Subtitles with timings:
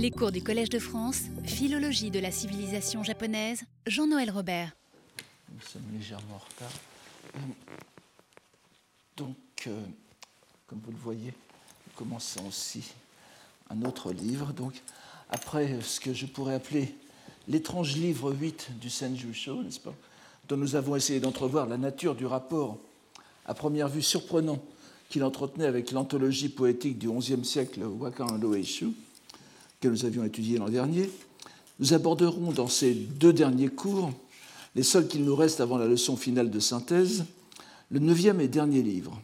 [0.00, 4.70] Les cours du Collège de France, Philologie de la civilisation japonaise, Jean-Noël Robert.
[5.52, 6.70] Nous sommes légèrement en retard.
[9.16, 9.82] Donc, euh,
[10.68, 12.84] comme vous le voyez, nous commençons aussi
[13.70, 14.52] un autre livre.
[14.52, 14.74] Donc,
[15.30, 16.94] après ce que je pourrais appeler
[17.48, 19.94] l'étrange livre 8 du Senjusho, n'est-ce pas,
[20.48, 22.78] dont nous avons essayé d'entrevoir la nature du rapport,
[23.46, 24.62] à première vue surprenant,
[25.10, 28.92] qu'il entretenait avec l'anthologie poétique du XIe siècle Wakan Loeishu,
[29.80, 31.10] que nous avions étudié l'an dernier,
[31.78, 34.12] nous aborderons dans ces deux derniers cours,
[34.74, 37.24] les seuls qu'il nous reste avant la leçon finale de synthèse,
[37.90, 39.20] le neuvième et dernier livre,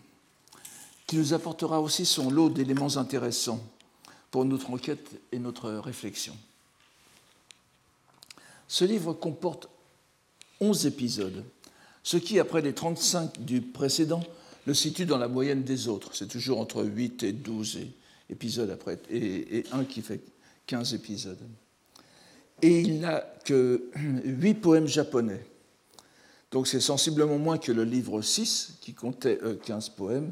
[1.06, 3.62] qui nous apportera aussi son lot d'éléments intéressants
[4.30, 6.36] pour notre enquête et notre réflexion.
[8.68, 9.68] Ce livre comporte
[10.60, 11.44] 11 épisodes,
[12.02, 14.22] ce qui, après les 35 du précédent,
[14.66, 16.14] le situe dans la moyenne des autres.
[16.14, 17.80] C'est toujours entre 8 et 12
[18.30, 20.20] épisodes après, et, et un qui fait
[20.66, 21.38] 15 épisodes.
[22.62, 23.90] Et il n'a que
[24.24, 25.44] 8 poèmes japonais.
[26.50, 30.30] Donc c'est sensiblement moins que le livre 6, qui comptait 15 poèmes,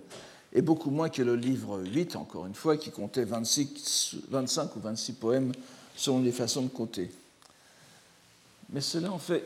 [0.52, 4.80] et beaucoup moins que le livre 8, encore une fois, qui comptait 26, 25 ou
[4.80, 5.52] 26 poèmes
[5.96, 7.10] selon les façons de compter.
[8.70, 9.44] Mais cela en fait,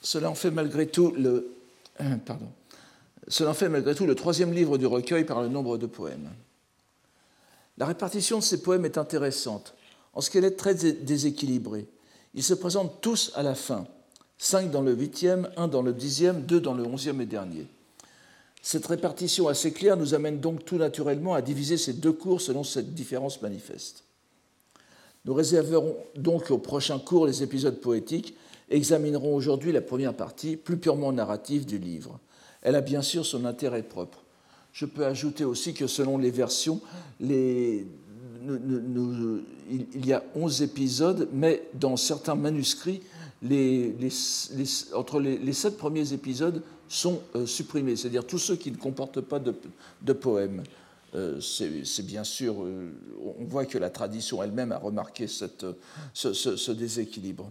[0.00, 1.52] cela en fait malgré tout le,
[2.26, 2.48] pardon,
[3.28, 6.30] cela en fait malgré tout le troisième livre du recueil par le nombre de poèmes.
[7.78, 9.74] La répartition de ces poèmes est intéressante,
[10.12, 11.86] en ce qu'elle est très déséquilibrée.
[12.34, 13.86] Ils se présentent tous à la fin,
[14.38, 17.66] cinq dans le huitième, un dans le dixième, deux dans le onzième et dernier.
[18.60, 22.62] Cette répartition assez claire nous amène donc tout naturellement à diviser ces deux cours selon
[22.62, 24.04] cette différence manifeste.
[25.24, 28.36] Nous réserverons donc au prochain cours les épisodes poétiques
[28.70, 32.20] et examinerons aujourd'hui la première partie, plus purement narrative du livre.
[32.62, 34.21] Elle a bien sûr son intérêt propre.
[34.72, 36.80] Je peux ajouter aussi que selon les versions,
[37.20, 37.86] il
[40.04, 43.02] y a 11 épisodes, mais dans certains manuscrits,
[43.42, 43.94] les,
[44.94, 49.38] entre les, sept premiers épisodes sont euh, supprimés, c'est-à-dire tous ceux qui ne comportent pas
[49.38, 49.54] de,
[50.02, 50.62] de poèmes.
[51.14, 52.90] Euh, C'est bien sûr, euh,
[53.38, 57.50] on voit que la tradition elle-même a remarqué ce déséquilibre.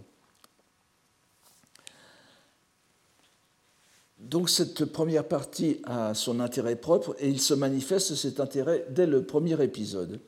[4.32, 9.04] Donc cette première partie a son intérêt propre et il se manifeste cet intérêt dès
[9.04, 10.20] le premier épisode.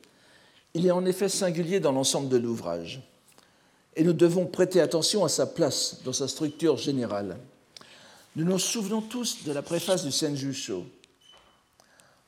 [0.75, 3.01] Il est en effet singulier dans l'ensemble de l'ouvrage
[3.95, 7.35] et nous devons prêter attention à sa place dans sa structure générale.
[8.35, 10.85] Nous nous souvenons tous de la préface du Senjusho,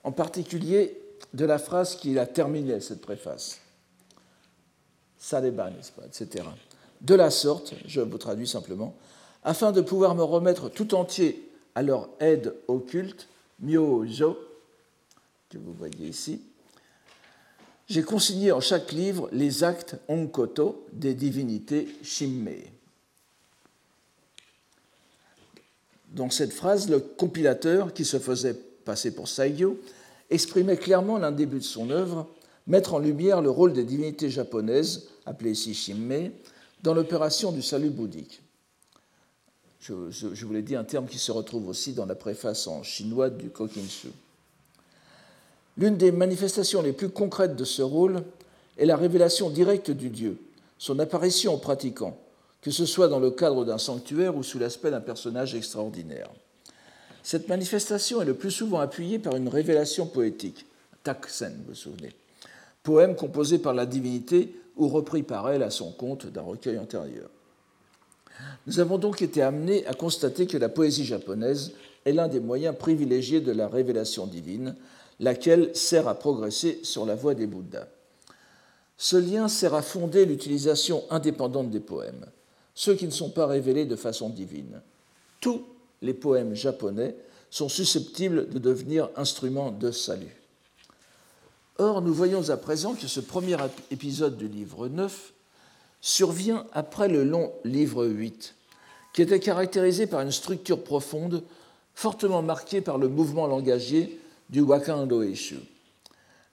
[0.04, 1.00] en particulier
[1.36, 3.60] de la phrase qui a terminé cette préface.
[5.20, 6.44] Saleba, n'est-ce pas, etc.
[7.02, 8.96] De la sorte, je vous traduis simplement,
[9.44, 11.47] afin de pouvoir me remettre tout entier
[11.78, 13.28] à leur aide occulte,
[13.60, 14.36] Myojo,
[15.48, 16.42] que vous voyez ici,
[17.88, 22.64] j'ai consigné en chaque livre les actes onkoto des divinités Shimmei.
[26.10, 29.80] Dans cette phrase, le compilateur, qui se faisait passer pour Saigyo,
[30.32, 32.28] exprimait clairement l'un des buts de son œuvre,
[32.66, 36.32] mettre en lumière le rôle des divinités japonaises, appelées ici Shimmei,
[36.82, 38.42] dans l'opération du salut bouddhique.
[39.80, 39.94] Je,
[40.46, 43.50] vous l'ai dit, un terme qui se retrouve aussi dans la préface en chinois du
[43.50, 44.10] Kokinshu.
[45.78, 48.24] L'une des manifestations les plus concrètes de ce rôle
[48.78, 50.40] est la révélation directe du Dieu,
[50.80, 52.18] son apparition aux pratiquants,
[52.62, 56.30] que ce soit dans le cadre d'un sanctuaire ou sous l'aspect d'un personnage extraordinaire.
[57.22, 60.66] Cette manifestation est le plus souvent appuyée par une révélation poétique,
[61.04, 62.12] Taksen, vous vous souvenez,
[62.84, 67.30] poème composé par la divinité ou repris par elle à son compte d'un recueil antérieur.
[68.66, 71.72] Nous avons donc été amenés à constater que la poésie japonaise
[72.06, 74.76] est l'un des moyens privilégiés de la révélation divine,
[75.20, 77.88] laquelle sert à progresser sur la voie des Bouddhas.
[78.98, 82.26] Ce lien sert à fonder l'utilisation indépendante des poèmes,
[82.74, 84.82] ceux qui ne sont pas révélés de façon divine.
[85.40, 85.64] Tous
[86.02, 87.16] les poèmes japonais
[87.50, 90.36] sont susceptibles de devenir instruments de salut.
[91.78, 93.56] Or, nous voyons à présent que ce premier
[93.92, 95.34] épisode du livre 9
[96.08, 98.56] survient après le long livre 8,
[99.12, 101.44] qui était caractérisé par une structure profonde,
[101.96, 104.18] fortement marquée par le mouvement langagier
[104.50, 105.58] du Wakan Doeshu,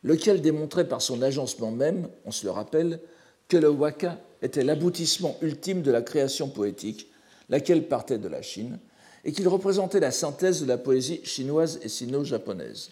[0.03, 2.99] lequel démontrait par son agencement même, on se le rappelle,
[3.47, 7.07] que le waka était l'aboutissement ultime de la création poétique,
[7.49, 8.81] laquelle partait de la Chine,
[9.25, 12.91] et qu'il représentait la synthèse de la poésie chinoise et sino-japonaise.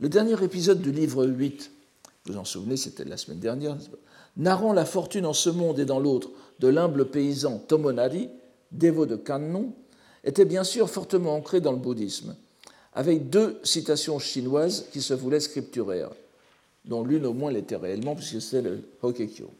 [0.00, 1.70] Le dernier épisode du livre 8,
[2.26, 3.78] vous vous en souvenez, c'était la semaine dernière,
[4.38, 6.30] narrant la fortune en ce monde et dans l'autre
[6.60, 8.30] de l'humble paysan Tomonari,
[8.72, 9.72] dévot de Kannon,
[10.24, 12.36] était bien sûr fortement ancré dans le bouddhisme,
[12.94, 16.10] avec deux citations chinoises qui se voulaient scripturaires.
[16.84, 19.50] dont l'une au moins l'était réellement, puisque c'est le Hokekyo.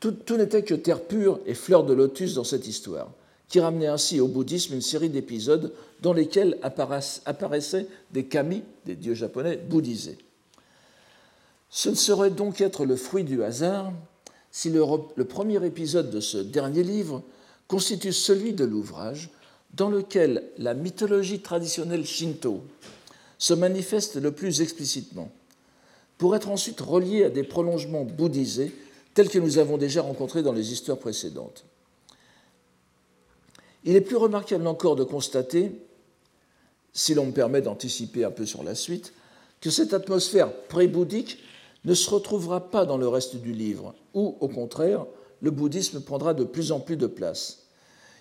[0.00, 3.10] Tout, tout n'était que terre pure et fleur de lotus dans cette histoire,
[3.48, 5.72] qui ramenait ainsi au bouddhisme une série d'épisodes
[6.02, 10.18] dans lesquels apparaissaient des kami, des dieux japonais, bouddhisés.
[11.76, 13.92] Ce ne saurait donc être le fruit du hasard
[14.52, 14.84] si le,
[15.16, 17.24] le premier épisode de ce dernier livre
[17.66, 19.30] constitue celui de l'ouvrage
[19.72, 22.62] dans lequel la mythologie traditionnelle shinto
[23.38, 25.32] se manifeste le plus explicitement,
[26.16, 28.72] pour être ensuite reliée à des prolongements bouddhisés
[29.12, 31.64] tels que nous avons déjà rencontrés dans les histoires précédentes.
[33.82, 35.72] Il est plus remarquable encore de constater,
[36.92, 39.12] si l'on me permet d'anticiper un peu sur la suite,
[39.60, 41.40] que cette atmosphère pré-bouddhique
[41.84, 45.06] ne se retrouvera pas dans le reste du livre, où, au contraire,
[45.40, 47.66] le bouddhisme prendra de plus en plus de place.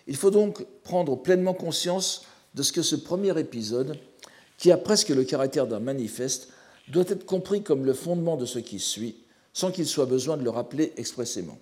[0.08, 2.26] Il faut donc prendre pleinement conscience
[2.56, 3.98] de ce que ce premier épisode,
[4.58, 6.50] qui a presque le caractère d'un manifeste,
[6.90, 9.24] doit être compris comme le fondement de ce qui suit,
[9.54, 11.58] sans qu'il soit besoin de le rappeler expressément.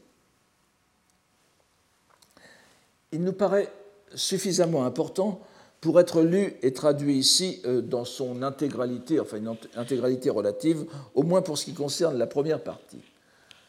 [3.11, 3.71] Il nous paraît
[4.15, 5.41] suffisamment important
[5.81, 10.85] pour être lu et traduit ici euh, dans son intégralité, enfin une intégralité relative,
[11.15, 13.01] au moins pour ce qui concerne la première partie.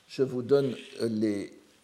[0.07, 1.09] Je vous donne euh,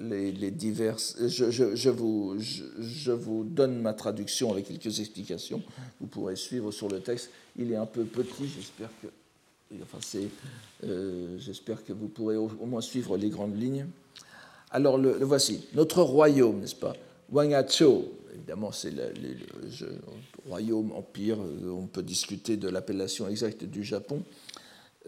[0.00, 1.16] les, diverses.
[1.26, 5.62] Je, je, vous, je, vous, donne ma traduction avec quelques explications.
[5.98, 7.30] Vous pourrez suivre sur le texte.
[7.56, 9.06] Il est un peu petit, j'espère que.
[9.82, 9.98] Enfin,
[10.84, 13.86] euh, j'espère que vous pourrez au, moins suivre les grandes lignes.
[14.70, 15.66] Alors, le, voici.
[15.72, 16.94] Notre royaume, n'est-ce pas?
[17.32, 18.12] Wangacho,
[18.48, 19.12] évidemment, c'est le,
[20.48, 24.22] royaume, empire, euh, on peut discuter de l'appellation exacte du Japon.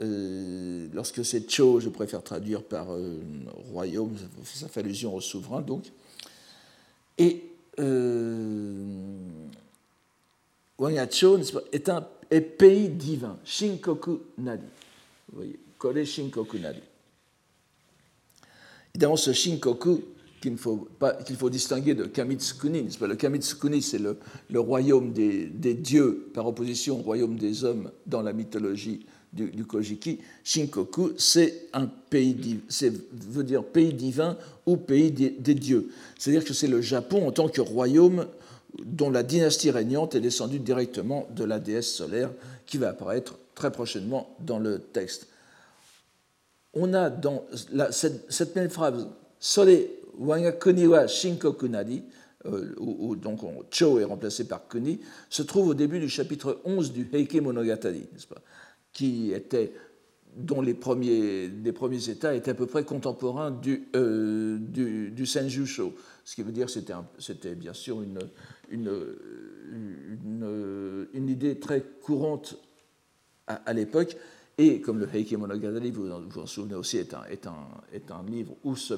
[0.03, 3.19] Euh, lorsque c'est Cho, je préfère traduire par euh,
[3.73, 4.15] royaume,
[4.45, 5.85] ça fait allusion au souverain donc.
[7.17, 7.45] Et
[10.79, 11.39] Wangacho
[11.73, 12.07] est un
[12.59, 14.61] pays divin, Shinkoku Nari.
[15.31, 16.83] Vous voyez, Kore Shinkoku Nari.
[18.95, 20.03] Évidemment, ce Shinkoku,
[20.41, 22.89] qu'il faut, distinguer de Kamitsukuni.
[23.01, 28.33] Le Kamitsukuni, c'est le, royaume des, dieux par opposition au royaume des hommes dans la
[28.33, 30.19] mythologie du, Kojiki.
[30.43, 32.61] Shinkoku, c'est un pays,
[33.13, 35.91] veut dire pays divin ou pays des, dieux.
[36.19, 38.27] C'est-à-dire que c'est le Japon en tant que royaume
[38.83, 42.31] dont la dynastie régnante est descendue directement de la déesse solaire
[42.67, 45.27] qui va apparaître très prochainement dans le texte.
[46.73, 47.45] On a dans
[47.91, 49.09] cette, cette, même phrase,
[49.41, 52.03] Sole Wangakuni wa Shinkoku Nari,
[52.47, 53.41] euh, où, donc
[53.71, 58.09] Cho est remplacé par Kuni, se trouve au début du chapitre 11 du Heike Monogatari,
[58.29, 58.41] pas
[58.93, 59.73] qui était,
[60.37, 65.27] dont les premiers, les premiers états étaient à peu près contemporains du, euh, du, du
[65.27, 66.73] Senjusho, ce qui veut dire que
[67.19, 68.19] c'était, bien sûr une,
[68.71, 68.91] une,
[71.13, 72.57] une, idée très courante
[73.47, 74.17] à, à l'époque,
[74.57, 78.11] et comme le Heike Monogatari, vous vous en souvenez aussi, est un, est un, est
[78.11, 78.95] un livre où ce,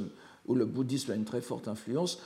[0.46, 2.18] où le bouddhisme a une très forte influence,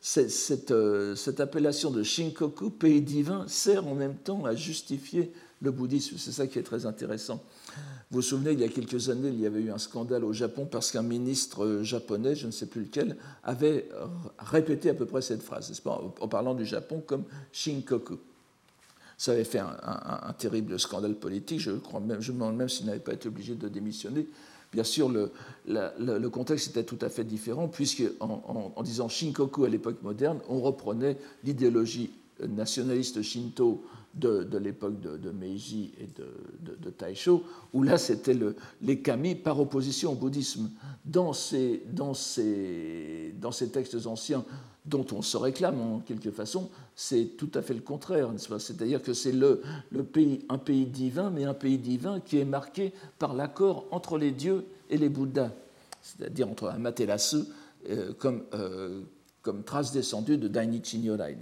[0.00, 5.32] cette, euh, cette, appellation de Shinkoku, pays divin, sert en même temps à justifier
[5.62, 6.16] le bouddhisme.
[6.18, 7.42] C'est ça qui est très intéressant.
[8.10, 10.32] Vous vous souvenez, il y a quelques années, il y avait eu un scandale au
[10.32, 13.88] Japon parce qu'un ministre euh, japonais, je ne sais plus lequel, avait
[14.38, 18.18] répété à peu près cette phrase, pas, en parlant du Japon comme Shinkoku.
[19.16, 21.60] Ça avait fait un, terrible scandale politique.
[21.60, 24.26] Je, crois même, je me demande même s'il n'avait pas été obligé de démissionner
[24.74, 30.02] Bien sûr, le, contexte était tout à fait différent, puisque en, disant Shinkoku à l'époque
[30.02, 32.10] moderne, on reprenait l'idéologie
[32.40, 33.84] nationaliste shinto
[34.14, 40.12] de, l'époque de, Meiji et de, Taisho, où là c'était le, les kami par opposition
[40.12, 40.70] au bouddhisme.
[41.04, 41.80] Dans ces
[43.72, 44.44] textes anciens
[44.84, 49.14] dont on se réclame en quelque façon, c'est tout à fait le contraire, C'est-à-dire que
[49.14, 49.62] c'est le,
[50.12, 54.30] pays, un pays divin, mais un pays divin qui est marqué par l'accord entre les
[54.30, 55.50] dieux et les Bouddhas,
[56.02, 57.38] c'est-à-dire entre Amaterasu
[57.88, 59.00] euh, comme, euh,
[59.42, 61.36] comme trace descendue de Dainichi Nyorai.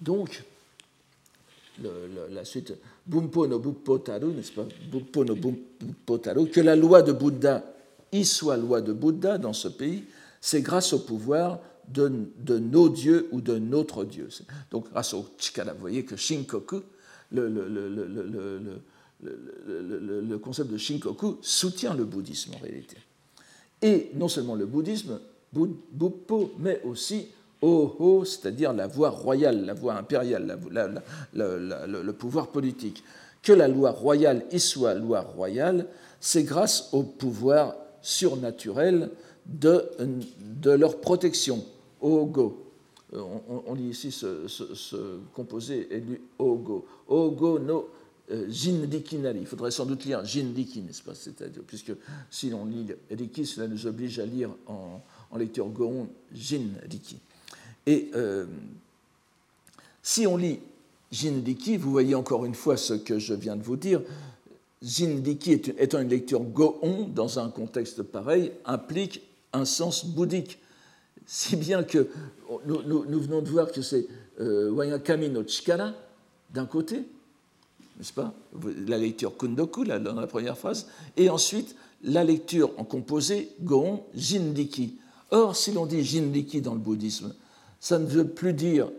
[0.00, 0.42] Donc,
[2.30, 2.74] la suite,
[3.06, 4.66] Bumpo no Buppo Taru, n'est-ce pas?
[4.90, 7.64] Bumpo no Buppo Taru, que la loi de Bouddha
[8.12, 10.04] y soit loi de Bouddha dans ce pays,
[10.44, 11.58] c'est grâce au pouvoir
[11.88, 14.28] de, de, nos dieux ou de notre Dieu.
[14.70, 16.82] Donc, grâce au Chikara, vous voyez que Shinkoku,
[17.32, 17.88] le, le, le,
[20.20, 22.98] le, concept de Shinkoku soutient le bouddhisme en réalité.
[23.80, 25.18] Et non seulement le bouddhisme,
[25.50, 27.28] Buppo, mais aussi
[27.62, 30.58] Oho, c'est-à-dire la voie royale, la voie impériale,
[31.32, 33.02] le pouvoir politique.
[33.42, 35.86] Que la loi royale y soit loi royale,
[36.20, 39.08] c'est grâce au pouvoir surnaturel
[39.46, 41.64] de, leur protection,
[42.00, 42.60] Ogo.
[43.14, 43.22] Euh,
[43.66, 46.84] on, lit ici ce, ce, composé élu Ogo.
[47.06, 47.88] Ogo no
[48.30, 49.40] euh, Jindikinari.
[49.40, 51.92] Il faudrait sans doute lire Jindiki, n'est-ce pas C'est-à-dire, puisque
[52.30, 55.02] si l'on lit Riki, cela nous oblige à lire en,
[55.36, 57.18] lecture Gohon Jindiki.
[57.86, 58.46] Et euh,
[60.02, 60.60] si on lit
[61.12, 64.00] Jindiki, vous voyez encore une fois ce que je viens de vous dire.
[64.80, 69.22] Jindiki étant une lecture Gohon dans un contexte pareil implique
[69.54, 70.58] un sens bouddhique.
[71.26, 72.08] Si bien que
[72.66, 74.06] nous, venons de voir que c'est
[74.40, 75.92] euh, Wayakami no Chikara
[76.50, 76.96] d'un côté,
[77.96, 78.34] n'est-ce pas
[78.86, 84.04] La lecture Kundoku, là, dans la première phrase, et ensuite la lecture en composé Gohon
[84.14, 84.96] Jindiki.
[85.30, 87.34] Or, si l'on dit Jindiki dans le bouddhisme,
[87.80, 88.90] ça ne veut plus dire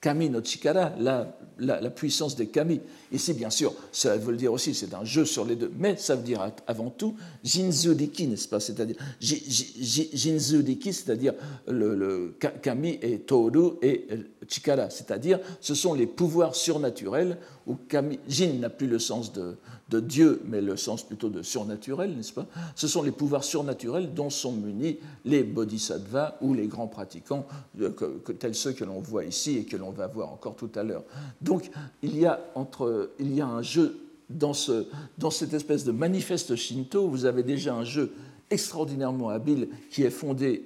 [0.00, 2.80] Kami no Chikara, la, la, puissance des Kami.
[3.12, 6.16] Ici, bien sûr, ça veut dire aussi, c'est un jeu sur les deux, mais ça
[6.16, 8.60] veut dire avant tout Jinzu Diki, n'est-ce pas?
[8.60, 11.34] C'est-à-dire Jinzu Diki, c'est-à-dire
[11.66, 14.06] le, Kami et Toru et
[14.46, 19.56] Chikara, c'est-à-dire ce sont les pouvoirs surnaturels où Kami, Jin n'a plus le sens de,
[19.88, 22.46] de Dieu, mais le sens plutôt de surnaturel, n'est-ce pas?
[22.74, 27.46] Ce sont les pouvoirs surnaturels dont sont munis les bodhisattvas ou les grands pratiquants,
[27.80, 27.90] euh,
[28.38, 31.04] tels ceux que l'on voit ici et que l'on va voir encore tout à l'heure.
[31.48, 31.70] Donc
[32.02, 34.86] il y a, entre, il y a un jeu dans, ce,
[35.16, 38.12] dans cette espèce de manifeste shinto, vous avez déjà un jeu
[38.50, 40.62] extraordinairement habile qui est fondé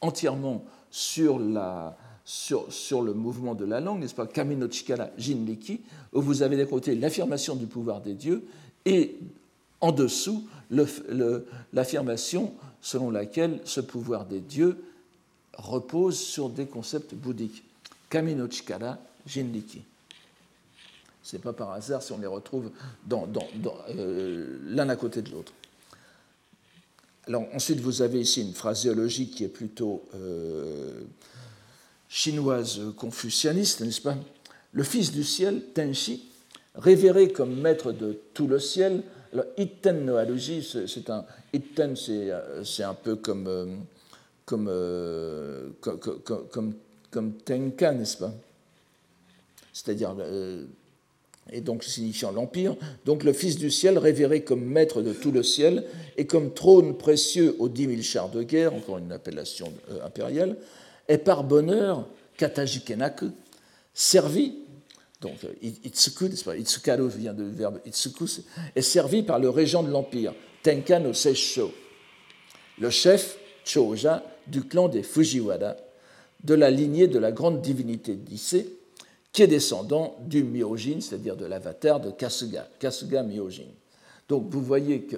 [0.00, 4.26] entièrement sur la, sur, sur, le mouvement de la langue, n'est-ce pas?
[4.26, 5.80] Kamino Chikara Jinriki,
[6.12, 8.42] où vous avez d'un côté l'affirmation du pouvoir des dieux
[8.84, 9.16] et
[9.80, 10.48] en dessous
[11.72, 14.76] l'affirmation selon laquelle ce pouvoir des dieux
[15.56, 17.62] repose sur des concepts bouddhiques.
[18.10, 19.82] Kamino Chikara, Jinriki.
[21.24, 22.70] Ce n'est pas par hasard si on les retrouve
[23.10, 25.54] euh, l'un à côté de l'autre.
[27.26, 31.00] Alors ensuite, vous avez ici une phraséologie qui est plutôt euh,
[32.10, 34.16] chinoise confucianiste, n'est-ce pas?
[34.72, 36.28] Le fils du ciel, Tenshi,
[36.74, 39.02] révéré comme maître de tout le ciel.
[39.32, 41.24] Alors, Itten no c'est un.
[41.54, 43.66] Itten, c'est un peu comme, euh,
[45.80, 46.00] comme,
[46.50, 46.74] comme,
[47.10, 48.34] comme, Tenka, n'est-ce pas?
[49.72, 50.14] C'est-à-dire.
[51.52, 52.76] Et donc signifiant l'Empire.
[53.04, 55.84] Donc le Fils du ciel, révéré comme maître de tout le ciel
[56.16, 59.72] et comme trône précieux aux dix mille chars de guerre, encore une appellation
[60.04, 60.56] impériale,
[61.08, 63.26] est par bonheur, Katajikenaku,
[63.92, 64.54] servi
[65.24, 66.26] donc Itsuku,
[66.58, 68.26] Itsukaru vient du verbe Itsuku,
[68.76, 71.12] est servi par le régent de l'Empire, Tenka no
[72.78, 75.76] le chef Choja du clan des Fujiwara,
[76.42, 78.73] de la lignée de la grande divinité d'Issei,
[79.34, 83.66] qui est descendant du Myojin, c'est-à-dire de l'avatar de Kasuga, Kasuga Myojin.
[84.28, 85.16] Donc vous voyez que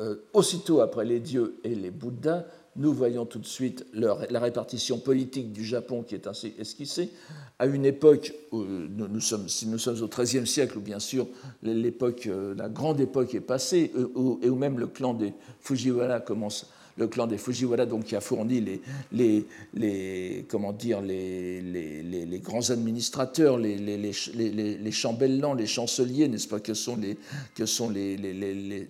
[0.00, 4.98] euh, aussitôt après les dieux et les Bouddhas, nous voyons tout de suite la répartition
[4.98, 7.10] politique du Japon qui est ainsi esquissée,
[7.58, 11.28] à une époque où nous, sommes, si nous sommes au XIIIe siècle, où bien sûr
[11.62, 16.18] l'époque, euh, la grande époque est passée, euh, et où même le clan des Fujiwara
[16.18, 16.66] commence,
[16.98, 18.80] le clan des Fujiwara donc qui a fourni les,
[19.12, 26.74] les, les comment dire, les, les, grands administrateurs, les, chambellans, les chanceliers, n'est-ce pas, que
[26.74, 27.16] sont les,
[27.54, 28.86] que sont les, les, les,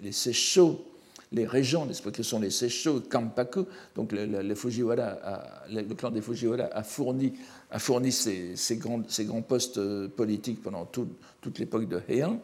[1.34, 3.64] les régents, n'est-ce pas, que sont les Seisho, Kampaku.
[3.94, 7.32] Donc le, le, Fujiwara le, clan des Fujiwara a fourni,
[7.70, 12.40] a fourni ces, ces, grands, ces grands, postes euh, politiques pendant toute l'époque de Heian.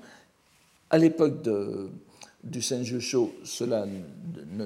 [0.91, 1.43] À l'époque
[2.45, 3.87] du Senjusho, cela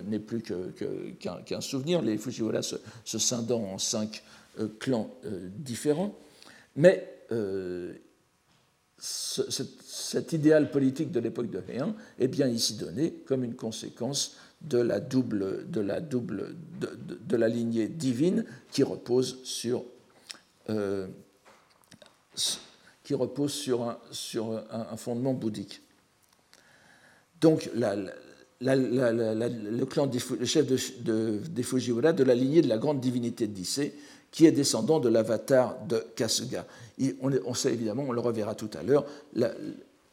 [0.04, 4.22] n'est plus qu'un souvenir, les Fujiwara se, se, scindant en cinq
[4.58, 6.14] euh, clans euh, différents.
[6.76, 7.08] Mais
[8.98, 14.78] cet idéal politique de l'époque de Heian est bien ici donné comme une conséquence de
[14.78, 19.84] la double, de la, lignée divine qui repose sur,
[20.70, 21.08] euh,
[23.02, 23.82] qui repose sur
[24.70, 25.82] un, fondement bouddhique.
[27.42, 30.08] Donc, le clan
[30.38, 33.92] le chef de, des Fujiwara de la lignée de la grande divinité d'Issei,
[34.30, 36.64] qui est descendant de l'avatar de Kasuga.
[37.20, 39.04] on, sait évidemment, on le reverra tout à l'heure,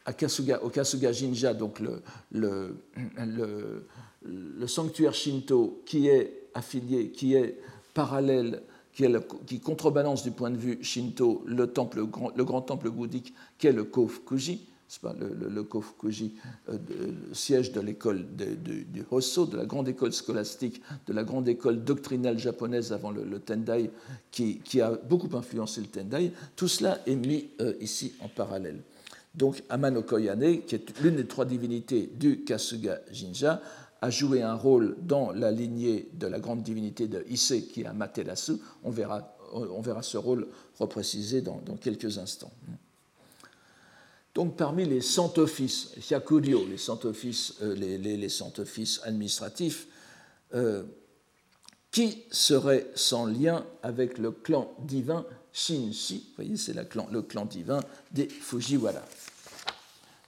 [0.05, 1.79] à Kasuga, au Kasuga Jinja, donc
[2.31, 2.75] le,
[4.65, 7.59] sanctuaire Shinto qui est affilié, qui est
[7.93, 12.89] parallèle, qui, est qui contrebalance du point de vue Shinto le, temple, le grand temple
[12.89, 14.65] bouddhique qui est le Kofukuji,
[14.97, 16.33] pas, le, le, Kofukuji,
[16.69, 16.77] euh,
[17.31, 22.39] siège de l'école du Hosso, de la grande école scolastique, de la grande école doctrinale
[22.39, 23.91] japonaise avant le, Tendai,
[24.31, 28.81] qui, a beaucoup influencé le Tendai, tout cela est mis euh, ici en parallèle.
[29.35, 33.61] Donc Amano Koyane, qui est l'une des trois divinités du Kasuga Jinja,
[34.01, 37.85] a joué un rôle dans la lignée de la grande divinité de Issei, qui est
[37.85, 38.53] Amaterasu.
[38.83, 40.47] On verra, on verra ce rôle
[40.79, 42.51] reprécisé dans quelques instants.
[44.39, 49.85] Donc parmi les cent offices, Hyakuryo, les cent offices, euh, les, les, offices administratifs,
[50.53, 50.85] euh,
[51.91, 56.85] qui serait sans lien avec le clan divin Shinshi Vous voyez, c'est le
[57.21, 57.81] clan divin
[58.13, 59.01] des Fujiwara.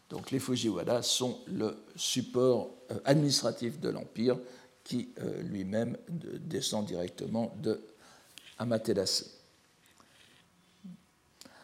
[0.09, 4.37] Donc les Fujiwara sont le support euh, administratif de l'Empire
[4.83, 5.07] qui
[5.43, 7.79] lui-même descend directement de
[8.59, 9.23] Amaterasu.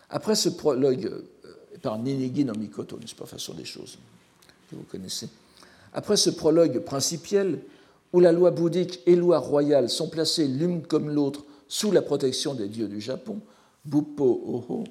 [0.09, 1.25] Après ce prologue
[1.81, 3.97] par Ninigi no Mikoto, n'est-ce pas, façon des choses
[4.69, 5.29] que vous connaissez.
[5.93, 7.59] Après ce prologue principiel,
[8.13, 12.53] où la loi bouddhique et loi royale sont placées l'une comme l'autre sous la protection
[12.53, 13.39] des dieux du Japon,
[13.85, 14.83] Buppo Oho,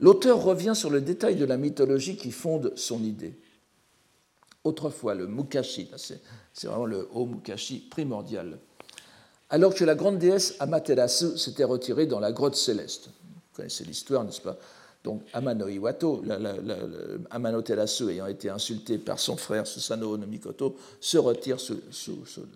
[0.00, 3.38] l'auteur revient sur le détail de la mythologie qui fonde son idée.
[4.64, 5.88] Autrefois, le Mukashi,
[6.52, 8.58] c'est vraiment le Ho Mukashi primordial,
[9.50, 13.08] alors que la grande déesse Amaterasu s'était retirée dans la grotte céleste.
[13.08, 14.58] Vous connaissez l'histoire, n'est-ce pas?
[15.04, 16.22] Donc Amano Iwato,
[17.30, 21.56] Amano Terasu ayant été insulté par son frère Susanoo no Mikoto, se retire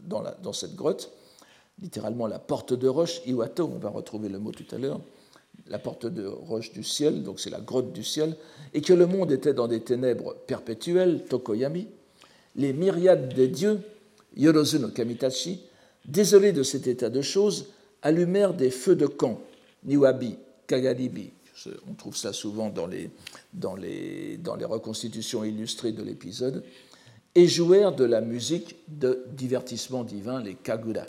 [0.04, 1.10] dans, cette grotte,
[1.80, 5.00] littéralement la porte de roche, Iwato, on va retrouver le mot tout à l'heure,
[5.68, 8.36] la porte de roche du ciel, donc c'est la grotte du ciel,
[8.74, 11.86] et que le monde était dans des ténèbres perpétuelles, Tokoyami,
[12.56, 13.80] les myriades des dieux,
[14.36, 15.60] Yorozu no Kamitachi,
[16.04, 17.66] désolés de cet état de choses,
[18.02, 19.40] allumèrent des feux de camp,
[19.84, 21.30] Niwabi, Kagaribi,
[21.88, 23.10] on trouve ça souvent dans les,
[23.52, 26.64] dans les, dans les reconstitutions illustrées de l'épisode,
[27.34, 31.06] et jouèrent de la musique de divertissement divin, les kagura.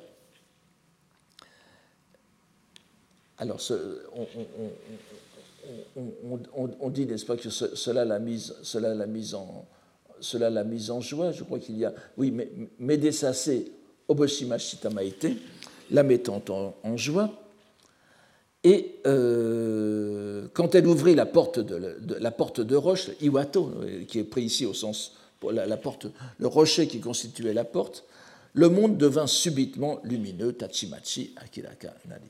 [3.38, 3.60] Alors,
[6.80, 9.66] on, dit, n'est-ce pas, que cela l'a mise, cela l'a mise en,
[10.22, 11.32] cela l'a mise en joie.
[11.32, 13.50] Je crois qu'il y a, oui, mais Medesase
[14.08, 15.28] Oboshima Shitamaite,
[15.92, 16.42] la mettant
[16.84, 17.43] en joie.
[18.64, 24.20] Et euh, quand elle ouvrit la porte de, la porte de roche, Iwato, euh, qui
[24.20, 25.14] est pris ici au sens,
[25.52, 28.06] la, porte, le rocher qui constituait la porte,
[28.54, 32.22] le monde devint subitement lumineux, Tachimachi Akiraka Nari.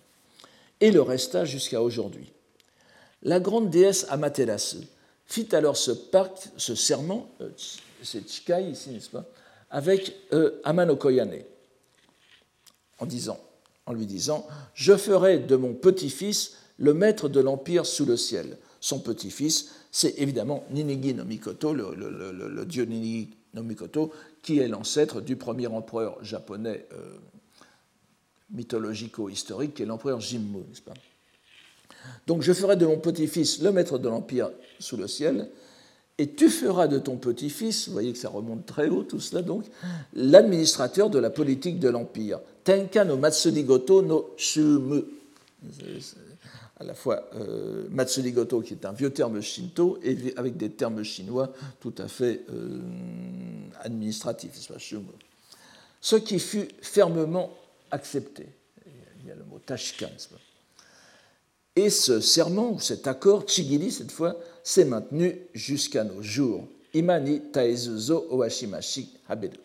[0.81, 2.31] Et le resta jusqu'à aujourd'hui.
[3.21, 4.77] La grande déesse Amaterasu
[5.27, 7.49] fit alors ce pacte, ce serment, euh,
[8.01, 9.25] c'est Chikai ici, n'est-ce pas,
[9.69, 10.15] avec
[10.63, 11.39] Amano Koyane,
[12.99, 13.39] en disant
[13.85, 18.57] en lui disant Je ferai de mon petit-fils le maître de l'empire sous le ciel.
[18.79, 25.21] Son petit-fils, c'est évidemment Ninigi no Mikoto, le, dieu Ninigi no Mikoto, qui est l'ancêtre
[25.21, 27.15] du premier empereur japonais euh,
[28.51, 30.93] mythologico-historique, qui est l'empereur Jimmu, n'est-ce pas?
[32.27, 35.49] Donc je ferai de mon petit-fils le maître de l'empire sous le ciel,
[36.19, 39.41] et tu feras de ton petit-fils, vous voyez que ça remonte très haut tout cela
[39.41, 39.65] donc,
[40.13, 42.39] l'administrateur de la politique de l'Empire.
[42.63, 45.03] Tenka no Matsurigoto no Shumu.
[46.79, 51.03] À la fois euh, Matsurigoto, qui est un vieux terme shinto, et avec des termes
[51.03, 52.79] chinois tout à fait euh,
[53.81, 54.53] administratifs,
[56.01, 57.51] Ce qui fut fermement
[57.89, 58.47] accepté.
[59.21, 60.09] Il y a le mot tashkan.
[61.75, 66.67] Et ce serment, ou cet accord, Chigiri cette fois, s'est maintenu jusqu'à nos jours.
[66.93, 69.57] Imani Taezuzo Owashimashi Habedu.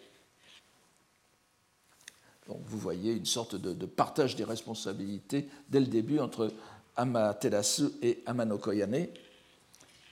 [2.48, 6.50] Donc vous voyez une sorte de, partage des responsabilités dès le début entre
[6.96, 9.06] Amaterasu et Amano Koyane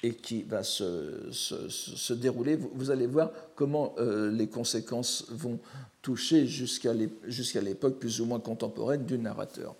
[0.02, 2.56] et qui va se, dérouler.
[2.56, 5.58] Vous, allez voir comment euh, les conséquences vont
[6.02, 9.74] toucher jusqu'à l'époque plus ou moins contemporaine du narrateur.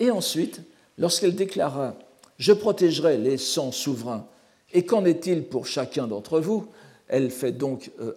[0.00, 0.60] Et ensuite,
[0.98, 1.96] lorsqu'elle déclara
[2.38, 4.26] Je protégerai les cent souverains,
[4.72, 6.66] et qu'en est-il pour chacun d'entre vous?
[7.08, 8.14] Elle fait donc euh,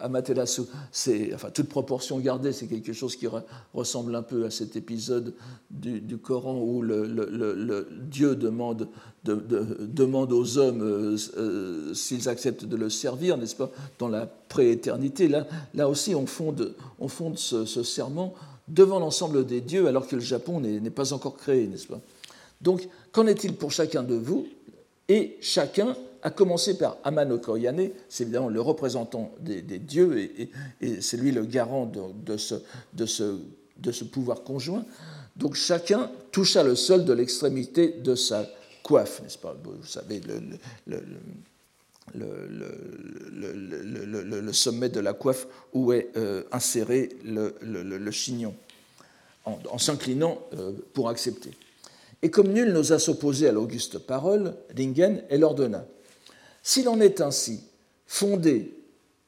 [1.34, 3.28] enfin toute proportion gardée, c'est quelque chose qui
[3.74, 5.34] ressemble un peu à cet épisode
[5.70, 8.88] du, Coran où le, Dieu demande,
[9.28, 15.28] aux hommes euh, euh, s'ils acceptent de le servir, n'est-ce pas, dans la prééternité.
[15.28, 18.34] Là, là aussi, on fonde, on fonde ce, ce serment
[18.70, 22.00] devant l'ensemble des dieux alors que le Japon n'est pas encore créé, n'est-ce pas?
[22.66, 24.48] Donc, qu'en est-il pour chacun de vous
[25.08, 30.50] Et chacun, à commencer par Amano Koyane, c'est évidemment le représentant des, dieux et,
[31.00, 34.84] c'est lui le garant de, ce, pouvoir conjoint.
[35.36, 38.50] Donc chacun toucha le sol de l'extrémité de sa
[38.82, 40.20] coiffe, n'est-ce pas Vous savez,
[42.16, 48.56] le, sommet de la coiffe où est euh, inséré le, chignon,
[49.46, 51.52] en, s'inclinant euh, pour accepter.
[52.26, 55.86] Et comme nul n'osa s'opposer à l'auguste parole, Ringen, elle ordonna
[56.64, 57.62] S'il en est ainsi,
[58.08, 58.74] fondez,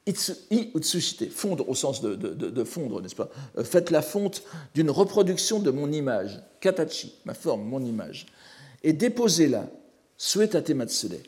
[0.04, 3.30] itsushite, fondre au sens de, fondre, n'est-ce pas?
[3.56, 4.42] Euh, Faites la fonte
[4.74, 8.26] d'une reproduction de mon image, katachi, ma forme, mon image,
[8.82, 9.70] et déposez-la,
[10.16, 11.20] suetate matsure,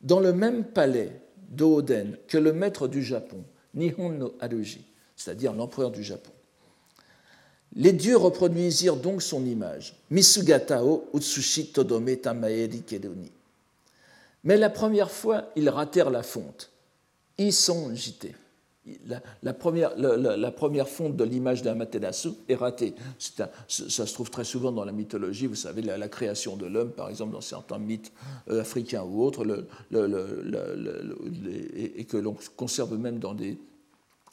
[0.00, 3.42] dans le même palais d'Oden que le maître du Japon,
[3.74, 4.84] Nihon no Aruji,
[5.16, 6.30] c'est-à-dire l'empereur du Japon.
[7.76, 13.30] Les dieux reproduisirent donc son image, Misugata o Utsushi Todome Tamaeri Kedoni.
[14.44, 16.70] Mais la première fois, ils ratèrent la fonte.
[17.36, 18.34] Ils sont jités
[19.42, 22.94] la, première, la, première fonte de l'image d'Amaterasu est ratée.
[23.18, 27.08] ça se trouve très souvent dans la mythologie, vous savez, la, création de l'homme, par
[27.08, 28.12] exemple, dans certains mythes
[28.50, 29.44] euh, africains ou autres,
[31.46, 33.58] et, que l'on conserve même dans des,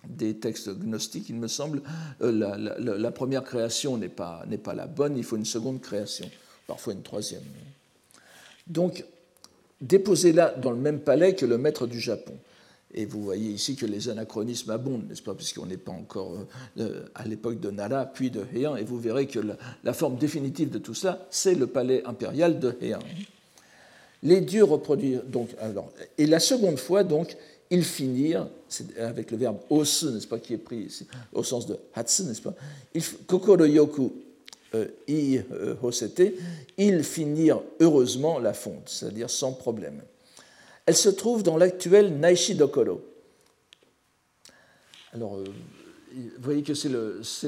[0.09, 1.81] des textes gnostiques, il me semble,
[2.21, 6.29] euh, la, première création n'est pas, pas la bonne, il faut une seconde création,
[6.67, 7.43] parfois une troisième.
[8.67, 9.05] Donc,
[9.81, 12.33] déposez-la dans le même palais que le maître du Japon.
[12.97, 16.45] Et vous voyez ici que les anachronismes abondent, n'est-ce pas, puisqu'on n'est pas encore euh,
[16.79, 19.39] euh, à l'époque de Nara, puis de Heian, et vous verrez que
[19.83, 22.99] la, forme définitive de tout ça, c'est le palais impérial de Heian.
[24.23, 27.35] Les dieux reproduisent donc alors, et la seconde fois donc
[27.69, 28.47] ils finirent
[28.97, 30.87] avec le verbe osu, n'est-ce pas, qui est pris
[31.33, 32.53] au sens de hatsu, n'est-ce pas,
[33.27, 34.11] kokoro yoku
[34.73, 35.39] euh, i
[35.81, 36.33] hosete,
[36.77, 40.01] ils finirent heureusement la fonte, c'est-à-dire sans problème.
[40.85, 43.01] Elle se trouve dans l'actuel Naishi Dokoro.
[45.13, 45.45] Alors, euh,
[46.13, 46.89] vous voyez que c'est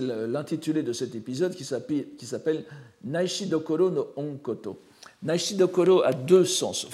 [0.01, 2.65] l'intitulé de cet épisode qui s'appelle
[3.03, 4.80] Naishi Dokoro no Onkoto.
[5.23, 6.88] Naishi Dokoro a deux sens.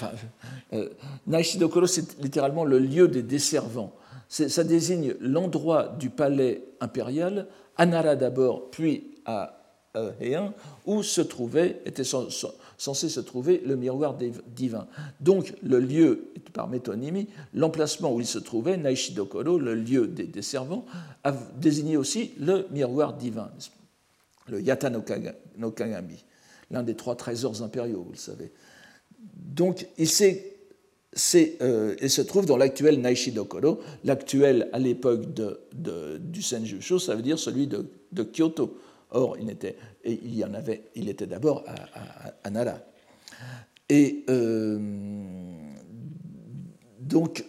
[0.72, 0.88] Euh,
[1.26, 3.94] Naishi Dokoro, c'est littéralement le lieu des desservants.
[4.28, 9.64] Ça désigne l'endroit du palais impérial, à Nara d'abord, puis à
[9.96, 10.52] euh, Heian,
[10.86, 14.16] où se trouvait, était censé se trouver le miroir
[14.48, 14.88] divin.
[15.20, 20.84] Donc le lieu, par métonymie, l'emplacement où il se trouvait, Naishidokoro, le lieu des, servants,
[21.22, 23.50] a désigné aussi le miroir divin,
[24.48, 26.24] le Yata no, Kagami,
[26.74, 28.52] l'un des trois trésors impériaux, vous le savez.
[29.34, 30.08] Donc il,
[31.62, 37.66] euh, se trouve dans l'actuel Naishidokoro, l'actuel à l'époque du Senjusho, ça veut dire celui
[37.66, 37.86] de,
[38.22, 38.78] Kyoto.
[39.10, 41.64] Or, il, était, y en avait, il était d'abord
[42.42, 42.80] à, Nara.
[43.88, 44.78] Et euh,
[46.98, 47.44] donc,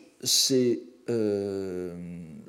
[1.09, 1.93] euh,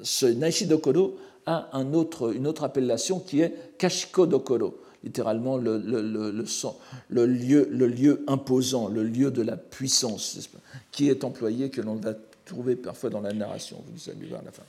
[0.02, 5.76] ce Naishi Dokoro a une autre appellation qui est Kashiko Dokoro, littéralement le,
[7.08, 10.48] lieu, imposant, le lieu de la puissance,
[10.90, 13.82] qui est employé, que l'on va trouver parfois dans la narration.
[13.92, 14.62] Vous allez voir à la fin.